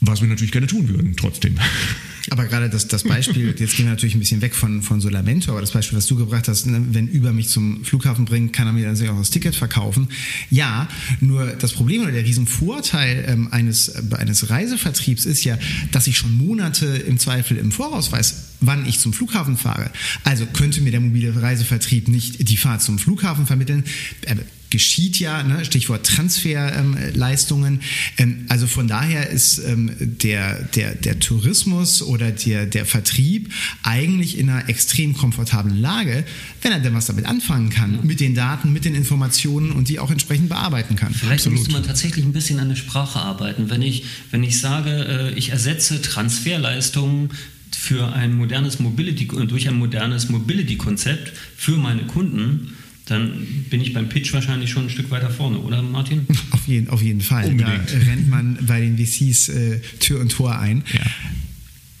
was 0.00 0.20
wir 0.20 0.28
natürlich 0.28 0.52
gerne 0.52 0.66
tun 0.66 0.88
würden, 0.88 1.14
trotzdem. 1.16 1.58
Aber 2.30 2.46
gerade 2.46 2.70
das, 2.70 2.88
das 2.88 3.02
Beispiel, 3.02 3.48
jetzt 3.58 3.76
gehen 3.76 3.86
wir 3.86 3.90
natürlich 3.90 4.14
ein 4.14 4.20
bisschen 4.20 4.42
weg 4.42 4.54
von, 4.54 4.82
von 4.82 5.00
Solamento, 5.00 5.50
aber 5.50 5.60
das 5.60 5.72
Beispiel, 5.72 5.98
was 5.98 6.06
du 6.06 6.16
gebracht 6.16 6.48
hast, 6.48 6.66
ne, 6.66 6.80
wenn 6.90 7.08
Uber 7.08 7.32
mich 7.32 7.48
zum 7.48 7.84
Flughafen 7.84 8.24
bringt, 8.24 8.52
kann 8.52 8.66
er 8.66 8.72
mir 8.72 8.86
dann 8.86 8.96
sicher 8.96 9.12
auch 9.12 9.18
das 9.18 9.30
Ticket 9.30 9.54
verkaufen. 9.54 10.08
Ja, 10.50 10.88
nur 11.20 11.46
das 11.46 11.72
Problem 11.72 12.02
oder 12.02 12.12
der 12.12 12.24
Riesenvorteil 12.24 13.24
ähm, 13.26 13.48
eines, 13.50 14.12
eines 14.12 14.50
Reisevertriebs 14.50 15.24
ist 15.24 15.44
ja, 15.44 15.58
dass 15.90 16.06
ich 16.06 16.16
schon 16.16 16.36
Monate 16.36 16.86
im 16.86 17.18
Zweifel 17.18 17.56
im 17.56 17.72
Voraus 17.72 18.12
weiß, 18.12 18.51
wann 18.62 18.86
ich 18.86 18.98
zum 18.98 19.12
Flughafen 19.12 19.56
fahre. 19.56 19.90
Also 20.24 20.46
könnte 20.46 20.80
mir 20.80 20.90
der 20.90 21.00
mobile 21.00 21.40
Reisevertrieb 21.40 22.08
nicht 22.08 22.48
die 22.48 22.56
Fahrt 22.56 22.82
zum 22.82 22.98
Flughafen 22.98 23.46
vermitteln. 23.46 23.84
Äh, 24.22 24.36
geschieht 24.72 25.20
ja, 25.20 25.42
ne? 25.42 25.64
Stichwort 25.64 26.04
Transferleistungen. 26.06 27.80
Ähm, 28.16 28.46
also 28.48 28.66
von 28.66 28.88
daher 28.88 29.28
ist 29.28 29.58
ähm, 29.58 29.90
der, 30.00 30.62
der, 30.74 30.94
der 30.94 31.20
Tourismus 31.20 32.02
oder 32.02 32.32
der, 32.32 32.64
der 32.66 32.86
Vertrieb 32.86 33.52
eigentlich 33.82 34.38
in 34.38 34.48
einer 34.48 34.68
extrem 34.70 35.14
komfortablen 35.14 35.78
Lage, 35.78 36.24
wenn 36.62 36.72
er 36.72 36.80
denn 36.80 36.94
was 36.94 37.06
damit 37.06 37.26
anfangen 37.26 37.68
kann, 37.68 38.00
mit 38.02 38.18
den 38.20 38.34
Daten, 38.34 38.72
mit 38.72 38.86
den 38.86 38.94
Informationen 38.94 39.72
und 39.72 39.88
die 39.88 39.98
auch 40.00 40.10
entsprechend 40.10 40.48
bearbeiten 40.48 40.96
kann. 40.96 41.12
Vielleicht 41.12 41.46
Absolut. 41.46 41.58
müsste 41.58 41.72
man 41.74 41.82
tatsächlich 41.82 42.24
ein 42.24 42.32
bisschen 42.32 42.58
an 42.58 42.70
der 42.70 42.76
Sprache 42.76 43.20
arbeiten. 43.20 43.68
Wenn 43.68 43.82
ich, 43.82 44.04
wenn 44.30 44.42
ich 44.42 44.58
sage, 44.58 45.32
äh, 45.34 45.38
ich 45.38 45.50
ersetze 45.50 46.00
Transferleistungen 46.00 47.28
für 47.76 48.12
ein 48.12 48.34
modernes 48.34 48.78
Mobility, 48.78 49.26
durch 49.26 49.68
ein 49.68 49.76
modernes 49.76 50.28
Mobility-Konzept 50.28 51.32
für 51.56 51.76
meine 51.76 52.02
Kunden, 52.02 52.74
dann 53.06 53.46
bin 53.68 53.80
ich 53.80 53.92
beim 53.92 54.08
Pitch 54.08 54.32
wahrscheinlich 54.32 54.70
schon 54.70 54.84
ein 54.84 54.90
Stück 54.90 55.10
weiter 55.10 55.30
vorne, 55.30 55.58
oder 55.58 55.82
Martin? 55.82 56.26
Auf 56.50 56.68
jeden, 56.68 56.88
auf 56.90 57.02
jeden 57.02 57.20
Fall. 57.20 57.46
Unbedingt. 57.46 57.92
Da 57.92 57.98
rennt 57.98 58.28
man 58.28 58.56
bei 58.66 58.80
den 58.80 58.96
VCs 58.96 59.48
äh, 59.48 59.80
Tür 59.98 60.20
und 60.20 60.30
Tor 60.30 60.58
ein. 60.58 60.84
Ja. 60.92 61.00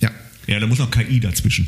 ja. 0.00 0.10
Ja, 0.46 0.60
da 0.60 0.66
muss 0.68 0.78
noch 0.78 0.90
KI 0.90 1.18
dazwischen. 1.18 1.66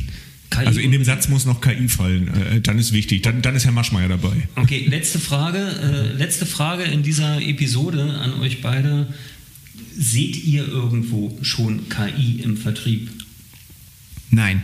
KI 0.51 0.67
also 0.67 0.79
in 0.79 0.93
dem 0.93 1.03
Satz 1.03 1.29
muss 1.29 1.45
noch 1.45 1.61
KI 1.61 1.88
fallen. 1.88 2.29
Äh, 2.29 2.61
dann 2.61 2.79
ist 2.79 2.93
wichtig. 2.93 3.23
Dann, 3.23 3.43
dann 3.43 3.57
ist 3.57 3.64
Herr 3.64 3.73
Maschmeyer 3.73 4.09
dabei. 4.09 4.49
Okay, 4.55 4.87
letzte 4.88 5.19
Frage. 5.19 5.59
Äh, 5.59 6.17
letzte 6.17 6.47
Frage 6.47 6.85
in 6.85 7.03
dieser 7.03 7.43
Episode 7.43 8.03
an 8.21 8.35
euch 8.40 8.62
beide. 8.62 9.09
Seht 9.97 10.45
ihr 10.45 10.69
irgendwo 10.69 11.37
schon 11.43 11.88
KI 11.88 12.40
im 12.43 12.57
Vertrieb? 12.57 13.11
Nein. 14.31 14.63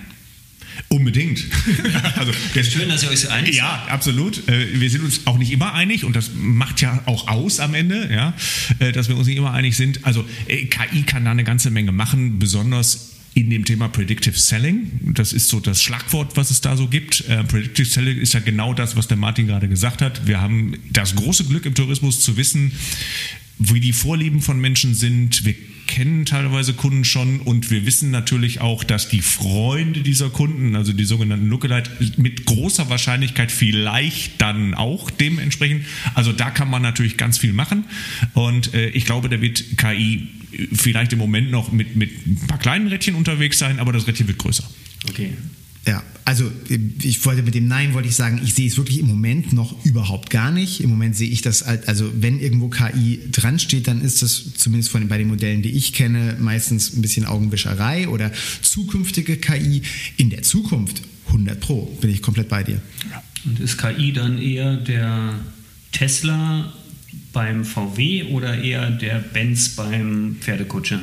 Unbedingt. 0.88 1.44
also, 2.16 2.33
Schön, 2.62 2.88
dass 2.88 3.03
ihr 3.03 3.11
euch 3.11 3.20
so 3.20 3.29
einig 3.29 3.55
seid. 3.55 3.57
Ja, 3.57 3.87
absolut. 3.88 4.49
Äh, 4.49 4.81
wir 4.81 4.90
sind 4.90 5.03
uns 5.03 5.27
auch 5.27 5.38
nicht 5.38 5.53
immer 5.53 5.75
einig 5.75 6.05
und 6.05 6.16
das 6.16 6.31
macht 6.35 6.81
ja 6.81 7.03
auch 7.07 7.29
aus 7.29 7.61
am 7.61 7.75
Ende, 7.75 8.09
ja, 8.12 8.35
äh, 8.79 8.92
dass 8.92 9.09
wir 9.09 9.16
uns 9.16 9.27
nicht 9.27 9.37
immer 9.37 9.53
einig 9.53 9.77
sind. 9.77 10.05
Also 10.05 10.25
äh, 10.46 10.66
KI 10.66 11.03
kann 11.03 11.25
da 11.25 11.31
eine 11.31 11.44
ganze 11.44 11.70
Menge 11.70 11.92
machen, 11.92 12.38
besonders 12.38 13.11
in 13.35 13.51
dem 13.51 13.64
Thema 13.64 13.88
Predictive 13.88 14.37
Selling. 14.37 14.90
Das 15.14 15.33
ist 15.33 15.49
so 15.49 15.61
das 15.61 15.81
Schlagwort, 15.83 16.37
was 16.37 16.51
es 16.51 16.61
da 16.61 16.77
so 16.77 16.88
gibt. 16.88 17.25
Predictive 17.46 17.87
Selling 17.87 18.18
ist 18.18 18.35
ja 18.35 18.40
genau 18.40 18.75
das, 18.75 18.96
was 18.96 19.07
der 19.07 19.16
Martin 19.16 19.46
gerade 19.46 19.68
gesagt 19.68 20.03
hat. 20.03 20.27
Wir 20.27 20.40
haben 20.40 20.77
das 20.90 21.14
große 21.14 21.44
Glück 21.44 21.64
im 21.64 21.77
Tourismus 21.77 22.20
zu 22.23 22.37
wissen, 22.37 22.73
wie 23.61 23.79
die 23.79 23.92
Vorlieben 23.92 24.40
von 24.40 24.61
Menschen 24.61 24.96
sind. 24.96 25.44
Wir 25.44 25.55
kennen 25.90 26.24
teilweise 26.24 26.72
Kunden 26.72 27.05
schon 27.05 27.40
und 27.40 27.72
wir 27.72 27.85
wissen 27.85 28.12
natürlich 28.12 28.61
auch, 28.61 28.85
dass 28.85 29.09
die 29.09 29.22
Freunde 29.22 30.03
dieser 30.03 30.31
Kunden, 30.31 30.76
also 30.76 30.92
die 30.92 31.05
sogenannten 31.05 31.48
Lookalike, 31.48 31.90
mit 32.16 32.46
großer 32.46 32.88
Wahrscheinlichkeit 32.88 33.50
vielleicht 33.50 34.40
dann 34.40 34.74
auch 34.74 35.11
dementsprechend. 35.11 35.85
Also 36.14 36.33
da 36.33 36.50
kann 36.50 36.70
man 36.70 36.81
natürlich 36.81 37.16
ganz 37.16 37.38
viel 37.38 37.53
machen 37.53 37.85
und 38.35 38.72
äh, 38.72 38.90
ich 38.90 39.05
glaube, 39.05 39.29
da 39.29 39.40
wird 39.40 39.76
KI 39.76 40.29
vielleicht 40.72 41.12
im 41.12 41.18
Moment 41.18 41.50
noch 41.50 41.72
mit, 41.72 41.96
mit 41.96 42.24
ein 42.24 42.46
paar 42.46 42.59
kleinen 42.59 42.87
Rädchen 42.87 43.16
unterwegs 43.16 43.59
sein, 43.59 43.81
aber 43.81 43.92
das 43.92 44.07
Rädchen 44.07 44.29
wird 44.29 44.38
größer. 44.38 44.64
Okay. 45.09 45.33
Ja, 45.87 46.03
also 46.25 46.51
ich 46.69 47.25
wollte 47.25 47.43
mit 47.43 47.55
dem 47.55 47.66
Nein 47.66 47.95
wollte 47.95 48.09
ich 48.09 48.14
sagen, 48.14 48.40
ich 48.45 48.55
sehe 48.55 48.69
es 48.69 48.77
wirklich 48.77 48.99
im 48.99 49.07
Moment 49.07 49.53
noch 49.53 49.85
überhaupt 49.85 50.31
gar 50.31 50.53
nicht. 50.53 50.81
Im 50.81 50.90
Moment 50.90 51.16
sehe 51.16 51.31
ich 51.31 51.43
das, 51.43 51.62
also 51.62 52.11
wenn 52.14 52.38
irgendwo 52.38 52.69
KI 52.69 53.21
dran 53.33 53.59
steht, 53.59 53.88
dann 53.88 54.03
ist 54.03 54.23
das 54.23 54.55
zumindest 54.55 54.90
von, 54.90 55.09
bei 55.09 55.19
den 55.19 55.29
Modellen, 55.29 55.62
die 55.62 55.71
ich 55.71 55.93
kenne, 55.93 56.37
meistens 56.38 56.95
ein 56.95 57.03
bisschen 57.03 57.25
Augenwischerei 57.25 58.09
oder 58.09 58.31
zukünftige 58.62 59.38
KI. 59.38 59.83
In 60.19 60.31
der 60.31 60.43
Zukunft 60.43 61.03
100 61.29 61.59
Pro 61.59 61.87
bin 62.01 62.11
ich 62.11 62.23
komplett 62.23 62.49
bei 62.49 62.62
dir. 62.62 62.81
Und 63.45 63.59
ist 63.59 63.79
KI 63.79 64.12
dann 64.12 64.38
eher 64.38 64.77
der 64.77 65.40
Tesla 65.93 66.73
beim 67.33 67.64
VW 67.64 68.25
oder 68.25 68.62
eher 68.62 68.90
der 68.90 69.19
Benz 69.19 69.71
beim 69.71 70.37
Pferdekutscher? 70.40 71.01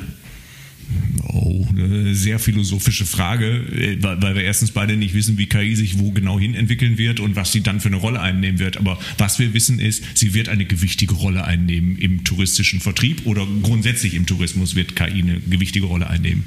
Oh, 1.30 1.66
eine 1.70 2.14
sehr 2.14 2.38
philosophische 2.38 3.04
Frage, 3.04 3.46
äh, 3.46 3.98
weil 4.00 4.34
wir 4.34 4.42
erstens 4.42 4.70
beide 4.70 4.96
nicht 4.96 5.14
wissen, 5.14 5.36
wie 5.36 5.46
KI 5.46 5.76
sich 5.76 5.98
wo 5.98 6.10
genau 6.10 6.40
hin 6.40 6.54
entwickeln 6.54 6.96
wird 6.96 7.20
und 7.20 7.36
was 7.36 7.52
sie 7.52 7.60
dann 7.60 7.80
für 7.80 7.88
eine 7.88 7.96
Rolle 7.96 8.20
einnehmen 8.20 8.58
wird. 8.58 8.78
Aber 8.78 8.98
was 9.18 9.38
wir 9.38 9.52
wissen 9.52 9.78
ist, 9.78 10.02
sie 10.14 10.32
wird 10.32 10.48
eine 10.48 10.64
gewichtige 10.64 11.14
Rolle 11.14 11.44
einnehmen 11.44 11.96
im 11.98 12.24
touristischen 12.24 12.80
Vertrieb 12.80 13.26
oder 13.26 13.46
grundsätzlich 13.62 14.14
im 14.14 14.26
Tourismus 14.26 14.74
wird 14.74 14.96
KI 14.96 15.22
eine 15.22 15.40
gewichtige 15.40 15.86
Rolle 15.86 16.08
einnehmen. 16.08 16.44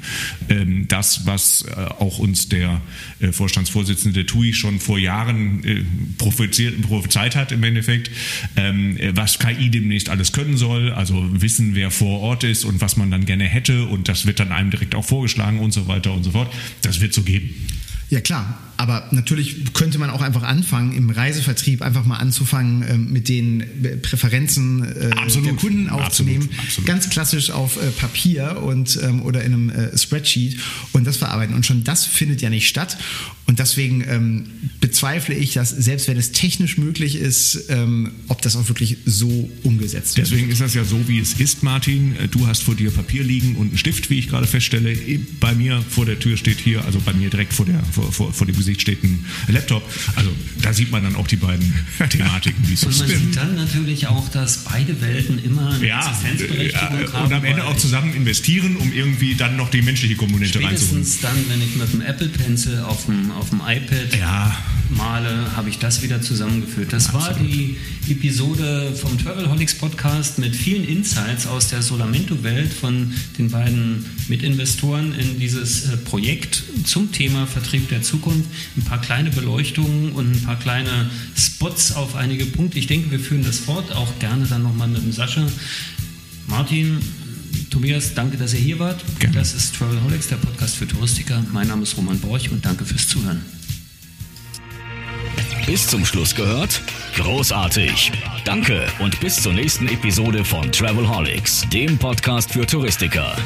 Ähm, 0.48 0.86
das, 0.88 1.26
was 1.26 1.62
äh, 1.62 1.74
auch 1.74 2.18
uns 2.18 2.48
der 2.48 2.80
äh, 3.20 3.30
Vorstandsvorsitzende 3.30 4.26
TUI 4.26 4.52
schon 4.52 4.80
vor 4.80 4.98
Jahren 4.98 5.62
prophezeit 6.18 7.36
hat 7.36 7.52
im 7.52 7.62
Endeffekt, 7.62 8.10
ähm, 8.56 8.98
was 9.14 9.38
KI 9.38 9.70
demnächst 9.70 10.08
alles 10.08 10.32
können 10.32 10.56
soll, 10.56 10.92
also 10.92 11.28
wissen, 11.40 11.74
wer 11.74 11.90
vor 11.90 12.20
Ort 12.20 12.44
ist 12.44 12.64
und 12.64 12.80
was 12.80 12.96
man 12.96 13.10
dann 13.10 13.26
gerne 13.26 13.44
hätte 13.44 13.86
und 13.86 14.08
das 14.08 14.26
wird 14.26 14.31
wird 14.32 14.40
dann 14.40 14.52
einem 14.52 14.70
direkt 14.70 14.94
auch 14.94 15.04
vorgeschlagen 15.04 15.60
und 15.60 15.72
so 15.72 15.86
weiter 15.88 16.12
und 16.12 16.24
so 16.24 16.30
fort. 16.30 16.50
Das 16.80 17.00
wird 17.00 17.12
so 17.12 17.22
geben. 17.22 17.66
Ja 18.12 18.20
klar, 18.20 18.58
aber 18.76 19.08
natürlich 19.10 19.72
könnte 19.72 19.96
man 19.96 20.10
auch 20.10 20.20
einfach 20.20 20.42
anfangen, 20.42 20.92
im 20.92 21.08
Reisevertrieb 21.08 21.80
einfach 21.80 22.04
mal 22.04 22.16
anzufangen, 22.16 22.82
äh, 22.82 22.98
mit 22.98 23.30
den 23.30 23.64
Präferenzen 24.02 24.84
äh, 24.84 25.10
der 25.10 25.54
Kunden 25.54 25.88
aufzunehmen. 25.88 26.42
Absolut, 26.42 26.66
absolut. 26.66 26.86
Ganz 26.88 27.08
klassisch 27.08 27.50
auf 27.52 27.76
äh, 27.76 27.90
Papier 27.90 28.60
und, 28.62 28.98
ähm, 29.02 29.22
oder 29.22 29.42
in 29.44 29.54
einem 29.54 29.70
äh, 29.70 29.96
Spreadsheet 29.96 30.58
und 30.92 31.06
das 31.06 31.16
verarbeiten. 31.16 31.54
Und 31.54 31.64
schon 31.64 31.84
das 31.84 32.04
findet 32.04 32.42
ja 32.42 32.50
nicht 32.50 32.68
statt. 32.68 32.98
Und 33.46 33.58
deswegen 33.58 34.02
ähm, 34.08 34.46
bezweifle 34.80 35.34
ich, 35.34 35.52
dass 35.52 35.70
selbst 35.70 36.08
wenn 36.08 36.16
es 36.16 36.32
technisch 36.32 36.78
möglich 36.78 37.16
ist, 37.16 37.66
ähm, 37.68 38.12
ob 38.28 38.40
das 38.40 38.56
auch 38.56 38.66
wirklich 38.68 38.96
so 39.04 39.50
umgesetzt 39.62 40.16
wird. 40.16 40.26
Deswegen 40.26 40.50
ist 40.50 40.60
das 40.60 40.74
ja 40.74 40.84
so, 40.84 41.06
wie 41.06 41.18
es 41.18 41.34
ist, 41.34 41.62
Martin. 41.62 42.16
Äh, 42.16 42.28
du 42.28 42.46
hast 42.46 42.62
vor 42.62 42.74
dir 42.74 42.90
Papier 42.90 43.22
liegen 43.22 43.56
und 43.56 43.68
einen 43.68 43.78
Stift, 43.78 44.10
wie 44.10 44.18
ich 44.18 44.28
gerade 44.28 44.46
feststelle. 44.46 44.96
Bei 45.38 45.54
mir 45.54 45.84
vor 45.88 46.06
der 46.06 46.18
Tür 46.18 46.36
steht 46.36 46.60
hier, 46.60 46.84
also 46.84 46.98
bei 47.04 47.12
mir 47.12 47.30
direkt 47.30 47.52
vor, 47.52 47.66
der, 47.66 47.82
vor, 47.92 48.01
vor, 48.10 48.32
vor 48.32 48.46
dem 48.46 48.56
Gesicht 48.56 48.80
steht 48.82 49.02
ein 49.04 49.24
Laptop. 49.48 49.82
Also 50.16 50.30
da 50.60 50.72
sieht 50.72 50.90
man 50.90 51.02
dann 51.04 51.16
auch 51.16 51.26
die 51.26 51.36
beiden 51.36 51.72
Thematiken, 52.10 52.68
wie 52.68 52.74
es 52.74 52.82
ist. 52.82 53.00
Und 53.00 53.08
man 53.08 53.18
sieht 53.18 53.36
dann 53.36 53.54
natürlich 53.54 54.06
auch, 54.06 54.28
dass 54.28 54.64
beide 54.64 55.00
Welten 55.00 55.42
immer 55.42 55.72
eine 55.72 55.86
ja, 55.86 56.00
Existenzberechtigung 56.00 57.00
ja, 57.00 57.12
haben. 57.12 57.26
Und 57.26 57.32
am 57.32 57.44
Ende 57.44 57.64
auch 57.64 57.76
zusammen 57.76 58.14
investieren, 58.14 58.76
um 58.76 58.92
irgendwie 58.92 59.34
dann 59.34 59.56
noch 59.56 59.70
die 59.70 59.82
menschliche 59.82 60.16
Komponente 60.16 60.62
reinzuholen. 60.62 61.04
Spätestens 61.04 61.20
dann, 61.20 61.36
wenn 61.48 61.62
ich 61.62 61.76
mit 61.76 61.92
dem 61.92 62.00
Apple 62.00 62.28
Pencil 62.28 62.80
auf 62.80 63.06
dem 63.06 63.30
auf 63.32 63.50
dem 63.50 63.60
iPad 63.60 64.18
ja. 64.18 64.56
male, 64.90 65.56
habe 65.56 65.68
ich 65.68 65.78
das 65.78 66.02
wieder 66.02 66.20
zusammengeführt. 66.20 66.92
Das 66.92 67.14
Absolut. 67.14 67.40
war 67.40 67.46
die 67.46 67.76
Episode 68.08 68.92
vom 69.00 69.18
Travelholics 69.18 69.74
Podcast 69.74 70.38
mit 70.38 70.56
vielen 70.56 70.84
Insights 70.84 71.46
aus 71.46 71.68
der 71.68 71.82
Solamento-Welt 71.82 72.72
von 72.72 73.12
den 73.38 73.50
beiden 73.50 74.04
Mitinvestoren 74.28 75.14
in 75.14 75.38
dieses 75.38 75.88
äh, 75.88 75.96
Projekt 75.96 76.62
zum 76.84 77.12
Thema 77.12 77.46
Vertrieb 77.46 77.88
der 77.92 78.02
Zukunft. 78.02 78.48
Ein 78.76 78.82
paar 78.82 79.00
kleine 79.00 79.30
Beleuchtungen 79.30 80.12
und 80.12 80.32
ein 80.32 80.42
paar 80.42 80.58
kleine 80.58 81.10
Spots 81.36 81.92
auf 81.92 82.16
einige 82.16 82.46
Punkte. 82.46 82.78
Ich 82.78 82.86
denke, 82.86 83.10
wir 83.10 83.20
führen 83.20 83.44
das 83.44 83.58
fort, 83.58 83.92
auch 83.92 84.18
gerne 84.18 84.46
dann 84.46 84.62
nochmal 84.62 84.88
mit 84.88 85.02
dem 85.02 85.12
Sascha. 85.12 85.46
Martin, 86.48 86.98
Tobias, 87.70 88.14
danke, 88.14 88.36
dass 88.36 88.52
ihr 88.52 88.60
hier 88.60 88.78
wart. 88.78 89.02
Gerne. 89.18 89.36
Das 89.36 89.54
ist 89.54 89.74
Travelholics, 89.76 90.28
der 90.28 90.36
Podcast 90.36 90.76
für 90.76 90.86
Touristiker. 90.86 91.42
Mein 91.52 91.68
Name 91.68 91.84
ist 91.84 91.96
Roman 91.96 92.18
Borch 92.18 92.50
und 92.50 92.64
danke 92.64 92.84
fürs 92.84 93.08
Zuhören. 93.08 93.42
Bis 95.66 95.86
zum 95.86 96.04
Schluss 96.04 96.34
gehört? 96.34 96.82
Großartig. 97.14 98.12
Danke 98.44 98.86
und 98.98 99.18
bis 99.20 99.40
zur 99.40 99.52
nächsten 99.52 99.86
Episode 99.88 100.44
von 100.44 100.70
Travelholics, 100.72 101.66
dem 101.72 101.96
Podcast 101.98 102.52
für 102.52 102.66
Touristiker. 102.66 103.36